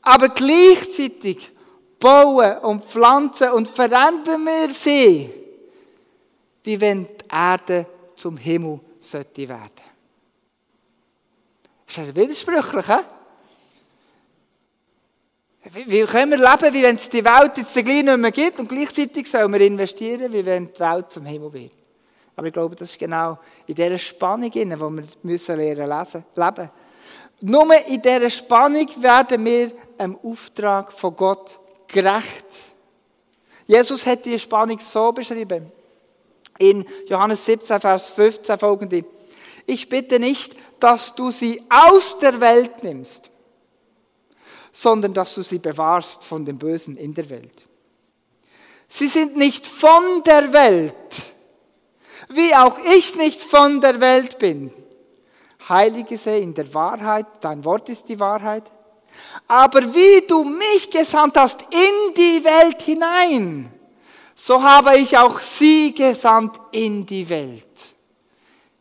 Aber 0.00 0.30
gleichzeitig 0.30 1.50
bauen 1.98 2.58
und 2.58 2.84
pflanzen 2.84 3.50
und 3.50 3.68
verändern 3.68 4.44
wir 4.44 4.72
sie, 4.72 5.30
wie 6.64 6.80
wenn 6.80 7.04
die 7.04 7.24
Erde 7.30 7.86
zum 8.14 8.38
Himmel 8.38 8.80
sollte 9.00 9.48
werden. 9.48 9.70
Ist 11.86 11.98
das 11.98 12.14
widersprüchlich, 12.14 12.86
he? 12.86 13.00
Wie 15.86 16.04
können 16.04 16.30
wir 16.30 16.38
leben, 16.38 16.74
wie 16.74 16.82
wenn 16.82 16.96
es 16.96 17.08
die 17.08 17.24
Welt 17.24 17.58
jetzt 17.58 17.74
gleich 17.74 18.02
nicht 18.02 18.16
mehr 18.16 18.30
gibt 18.30 18.58
und 18.58 18.68
gleichzeitig 18.68 19.28
sollen 19.28 19.52
wir 19.52 19.60
investieren, 19.60 20.32
wie 20.32 20.46
wenn 20.46 20.72
die 20.72 20.80
Welt 20.80 21.10
zum 21.10 21.26
Himmel 21.26 21.52
wird? 21.52 21.72
Aber 22.34 22.46
ich 22.46 22.52
glaube, 22.52 22.76
das 22.76 22.90
ist 22.90 22.98
genau 22.98 23.38
in 23.66 23.74
dieser 23.74 23.98
Spannung, 23.98 24.52
in 24.52 24.70
der 24.70 24.80
wir 24.80 25.04
müssen 25.22 25.56
lernen 25.56 25.88
lesen, 25.88 26.24
leben 26.34 26.70
Nur 27.40 27.86
in 27.86 28.00
dieser 28.00 28.30
Spannung 28.30 28.88
werden 29.02 29.44
wir 29.44 29.72
einem 29.98 30.18
Auftrag 30.22 30.92
von 30.92 31.14
Gott 31.14 31.58
gerecht. 31.86 32.46
Jesus 33.66 34.06
hat 34.06 34.24
die 34.24 34.38
Spannung 34.38 34.78
so 34.78 35.12
beschrieben. 35.12 35.70
In 36.58 36.86
Johannes 37.06 37.44
17, 37.44 37.80
Vers 37.80 38.08
15 38.08 38.58
folgende. 38.58 39.04
Ich 39.66 39.88
bitte 39.88 40.18
nicht, 40.18 40.54
dass 40.80 41.14
du 41.14 41.30
sie 41.30 41.62
aus 41.68 42.18
der 42.18 42.40
Welt 42.40 42.82
nimmst, 42.82 43.30
sondern 44.72 45.12
dass 45.12 45.34
du 45.34 45.42
sie 45.42 45.58
bewahrst 45.58 46.24
von 46.24 46.44
dem 46.44 46.56
Bösen 46.56 46.96
in 46.96 47.12
der 47.12 47.28
Welt. 47.28 47.66
Sie 48.88 49.08
sind 49.08 49.36
nicht 49.36 49.66
von 49.66 50.22
der 50.24 50.52
Welt, 50.52 50.94
wie 52.28 52.54
auch 52.54 52.78
ich 52.96 53.16
nicht 53.16 53.42
von 53.42 53.80
der 53.80 54.00
Welt 54.00 54.38
bin. 54.38 54.72
Heilige 55.68 56.16
sie 56.16 56.38
in 56.38 56.54
der 56.54 56.72
Wahrheit, 56.72 57.26
dein 57.40 57.64
Wort 57.64 57.88
ist 57.88 58.08
die 58.08 58.18
Wahrheit. 58.20 58.70
Aber 59.48 59.94
wie 59.94 60.26
du 60.26 60.44
mich 60.44 60.90
gesandt 60.90 61.36
hast 61.36 61.62
in 61.62 62.14
die 62.14 62.44
Welt 62.44 62.82
hinein, 62.82 63.72
so 64.34 64.62
habe 64.62 64.96
ich 64.98 65.16
auch 65.16 65.40
sie 65.40 65.94
gesandt 65.94 66.60
in 66.72 67.06
die 67.06 67.28
Welt. 67.28 67.66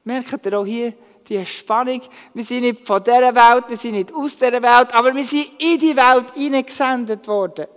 Merkt 0.04 0.46
ihr 0.46 0.60
auch 0.60 0.66
hier, 0.66 0.94
die 1.28 1.44
Spannung. 1.46 2.02
Wir 2.34 2.44
sind 2.46 2.62
nicht 2.62 2.86
von 2.86 3.04
dieser 3.04 3.34
Welt, 3.34 3.66
wir 3.68 3.78
sind 3.78 3.94
nicht 3.94 4.14
aus 4.14 4.38
dieser 4.38 4.62
Welt, 4.62 4.94
aber 4.94 5.16
wir 5.16 5.24
sind 5.24 5.52
in 5.60 5.80
die 5.80 5.96
Welt 5.96 6.34
hineingesendet 6.36 7.28
worden. 7.28 7.68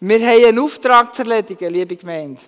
Wir 0.00 0.18
haben 0.18 0.44
einen 0.46 0.58
Auftrag 0.58 1.14
zu 1.14 1.22
erledigen, 1.22 1.70
liebe 1.70 1.96
Gemeinde, 1.96 2.40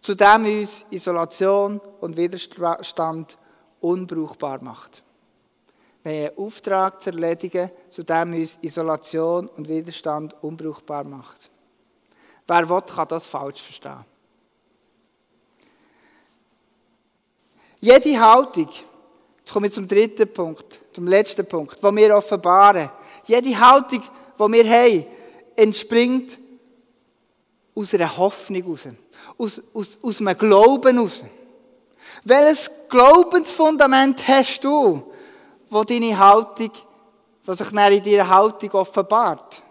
zu 0.00 0.14
dem 0.14 0.44
uns 0.44 0.84
Isolation 0.90 1.80
und 2.00 2.16
Widerstand 2.16 3.36
unbrauchbar 3.80 4.62
macht. 4.62 5.02
Wir 6.02 6.12
haben 6.12 6.28
einen 6.28 6.38
Auftrag 6.38 7.02
zu 7.02 7.10
erledigen, 7.10 7.70
zu 7.88 8.02
dem 8.02 8.32
uns 8.32 8.58
Isolation 8.62 9.48
und 9.48 9.68
Widerstand 9.68 10.34
unbrauchbar 10.42 11.04
macht. 11.04 11.50
Wer 12.46 12.68
will, 12.68 12.82
kann 12.82 13.08
das 13.08 13.26
falsch 13.26 13.60
verstehen. 13.62 14.04
Jede 17.78 18.20
Haltung, 18.20 18.68
jetzt 19.38 19.52
komme 19.52 19.66
ich 19.66 19.72
zum 19.72 19.86
dritten 19.86 20.32
Punkt, 20.32 20.80
zum 20.92 21.06
letzten 21.06 21.46
Punkt, 21.46 21.82
wo 21.82 21.94
wir 21.94 22.16
offenbaren. 22.16 22.90
Jede 23.26 23.58
Haltung, 23.58 24.02
die 24.02 24.52
wir 24.52 24.70
haben, 24.70 25.06
entspringt 25.56 26.38
aus 27.74 27.94
einer 27.94 28.16
Hoffnung 28.16 28.62
heraus, 28.62 28.88
aus, 29.38 29.62
aus, 29.72 29.98
aus 30.02 30.20
einem 30.20 30.36
Glauben 30.36 30.96
heraus. 30.96 31.24
Welches 32.24 32.70
Glaubensfundament 32.88 34.26
hast 34.26 34.60
du, 34.64 35.02
wo 35.68 35.84
deine 35.84 36.18
Haltung, 36.18 36.70
was 37.44 37.58
sich 37.58 37.70
dann 37.70 37.92
in 37.92 38.02
deiner 38.02 38.28
Haltung 38.28 38.70
offenbart? 38.72 39.62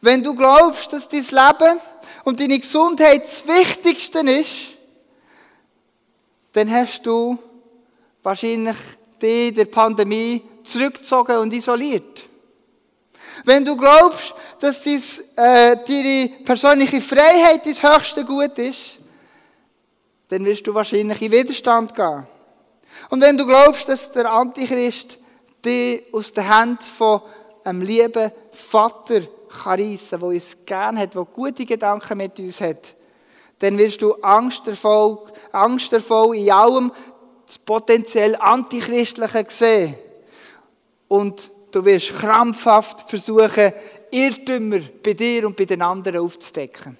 Wenn 0.00 0.22
du 0.22 0.34
glaubst, 0.34 0.92
dass 0.92 1.08
dein 1.08 1.20
Leben 1.22 1.80
und 2.24 2.40
deine 2.40 2.58
Gesundheit 2.58 3.24
das 3.24 3.46
Wichtigste 3.46 4.20
ist, 4.20 4.78
dann 6.52 6.70
hast 6.70 7.04
du 7.04 7.38
wahrscheinlich 8.22 8.76
die 9.20 9.52
der 9.52 9.66
Pandemie 9.66 10.42
zurückgezogen 10.62 11.38
und 11.38 11.52
isoliert. 11.52 12.29
Wenn 13.44 13.64
du 13.64 13.76
glaubst, 13.76 14.34
dass 14.58 14.82
dies, 14.82 15.20
äh, 15.36 15.76
deine 15.76 16.30
persönliche 16.44 17.00
Freiheit 17.00 17.66
das 17.66 17.82
höchste 17.82 18.24
Gut 18.24 18.58
ist, 18.58 18.98
dann 20.28 20.44
wirst 20.44 20.66
du 20.66 20.74
wahrscheinlich 20.74 21.20
in 21.22 21.32
Widerstand 21.32 21.94
gehen. 21.94 22.26
Und 23.08 23.20
wenn 23.20 23.36
du 23.36 23.46
glaubst, 23.46 23.88
dass 23.88 24.10
der 24.12 24.30
Antichrist 24.30 25.18
dich 25.64 26.02
aus 26.12 26.32
der 26.32 26.48
Hand 26.48 26.84
von 26.84 27.22
einem 27.64 27.82
lieben 27.82 28.30
Vater 28.52 29.20
kann 29.20 29.80
reissen, 29.80 30.20
der 30.20 30.28
uns 30.28 30.56
gern 30.64 30.98
hat, 30.98 31.14
der 31.14 31.24
gute 31.24 31.66
Gedanken 31.66 32.18
mit 32.18 32.38
uns 32.38 32.60
hat, 32.60 32.94
dann 33.58 33.76
wirst 33.76 34.00
du 34.00 34.14
angstervoll, 34.14 35.18
angstervoll 35.52 36.36
in 36.36 36.50
allem 36.50 36.92
das 37.46 37.58
potenziell 37.58 38.36
Antichristliche 38.36 39.46
sehen. 39.48 39.94
Und 41.08 41.50
du 41.70 41.84
wirst 41.84 42.14
krampfhaft 42.14 43.08
versuchen, 43.08 43.72
Irrtümer 44.10 44.80
bei 45.02 45.12
dir 45.12 45.46
und 45.46 45.56
bei 45.56 45.64
den 45.64 45.82
anderen 45.82 46.20
aufzudecken. 46.20 46.96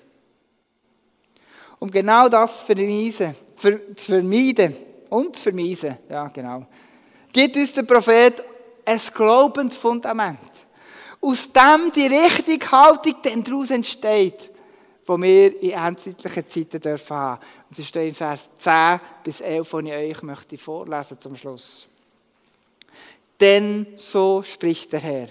Um 1.79 1.91
genau 1.91 2.29
das 2.29 2.61
zu 2.61 2.67
vermeiden, 2.67 3.35
zu 3.57 4.13
vermeiden 4.13 4.77
und 5.09 5.37
zu 5.37 5.43
vermeiden, 5.43 5.99
ja 6.09 6.29
genau, 6.29 6.67
gibt 7.33 7.57
uns 7.57 7.73
der 7.73 7.83
Prophet 7.83 8.45
ein 8.85 9.01
Glaubensfundament, 9.15 10.39
aus 11.21 11.51
dem 11.53 11.91
die 11.95 12.07
richtige 12.07 12.71
Haltung 12.71 13.17
dann 13.23 13.43
daraus 13.43 13.71
entsteht, 13.71 14.51
wo 15.07 15.21
wir 15.21 15.61
in 15.63 15.71
endzeitlichen 15.71 16.47
Zeiten 16.47 16.81
dürfen 16.81 17.17
haben. 17.17 17.41
Und 17.69 17.75
sie 17.75 17.85
steht 17.85 18.09
in 18.09 18.15
Vers 18.15 18.49
10 18.59 19.01
bis 19.25 19.41
11, 19.41 19.69
von 19.69 19.87
ich 19.87 19.93
euch 19.93 20.23
möchte 20.23 20.59
vorlesen 20.59 21.19
zum 21.19 21.37
Schluss. 21.37 21.90
Denn 23.41 23.87
so 23.97 24.43
spricht 24.43 24.93
der 24.93 25.01
Herr. 25.01 25.29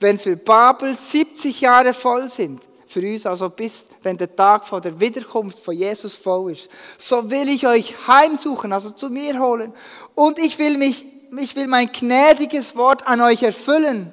Wenn 0.00 0.18
für 0.18 0.36
Babel 0.36 0.96
70 0.96 1.60
Jahre 1.60 1.92
voll 1.92 2.28
sind, 2.28 2.62
für 2.86 3.00
uns 3.00 3.24
also 3.24 3.48
bis, 3.50 3.86
wenn 4.02 4.16
der 4.16 4.34
Tag 4.34 4.66
vor 4.66 4.80
der 4.80 4.98
Wiederkunft 4.98 5.58
von 5.60 5.74
Jesus 5.74 6.16
voll 6.16 6.52
ist, 6.52 6.68
so 6.98 7.30
will 7.30 7.48
ich 7.48 7.66
euch 7.66 7.94
heimsuchen, 8.08 8.72
also 8.72 8.90
zu 8.90 9.10
mir 9.10 9.38
holen. 9.38 9.72
Und 10.14 10.38
ich 10.38 10.58
will 10.58 10.76
mich, 10.76 11.06
ich 11.38 11.54
will 11.54 11.68
mein 11.68 11.92
gnädiges 11.92 12.74
Wort 12.74 13.06
an 13.06 13.20
euch 13.20 13.42
erfüllen, 13.42 14.12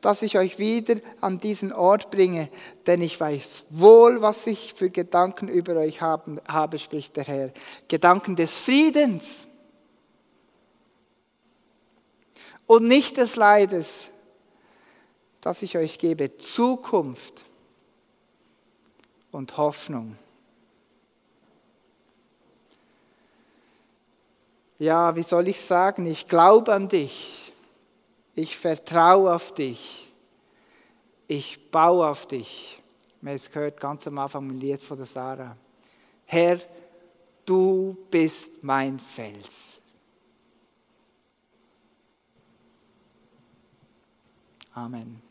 dass 0.00 0.22
ich 0.22 0.38
euch 0.38 0.58
wieder 0.58 0.96
an 1.20 1.40
diesen 1.40 1.72
Ort 1.72 2.10
bringe, 2.10 2.48
denn 2.86 3.02
ich 3.02 3.18
weiß 3.18 3.64
wohl, 3.70 4.22
was 4.22 4.46
ich 4.46 4.74
für 4.74 4.90
Gedanken 4.90 5.48
über 5.48 5.76
euch 5.76 6.00
haben, 6.00 6.40
habe, 6.46 6.78
spricht 6.78 7.16
der 7.16 7.24
Herr. 7.24 7.50
Gedanken 7.88 8.36
des 8.36 8.56
Friedens 8.56 9.47
und 12.68 12.86
nicht 12.86 13.16
des 13.16 13.34
Leides, 13.34 14.10
dass 15.40 15.62
ich 15.62 15.76
euch 15.76 15.98
gebe 15.98 16.36
Zukunft 16.36 17.44
und 19.32 19.56
Hoffnung. 19.56 20.16
Ja, 24.78 25.16
wie 25.16 25.22
soll 25.22 25.48
ich 25.48 25.60
sagen, 25.60 26.06
ich 26.06 26.28
glaube 26.28 26.72
an 26.72 26.88
dich, 26.88 27.52
ich 28.34 28.56
vertraue 28.56 29.34
auf 29.34 29.52
dich, 29.54 30.12
ich 31.26 31.70
baue 31.70 32.06
auf 32.06 32.26
dich. 32.26 32.80
Es 33.22 33.50
gehört 33.50 33.80
ganz 33.80 34.06
am 34.06 34.18
Anfang 34.18 34.48
im 34.48 34.60
Lied 34.60 34.80
von 34.80 34.96
der 34.96 35.06
Sarah. 35.06 35.56
Herr, 36.26 36.60
du 37.44 37.96
bist 38.10 38.62
mein 38.62 39.00
Fels. 39.00 39.77
Amen. 44.78 45.27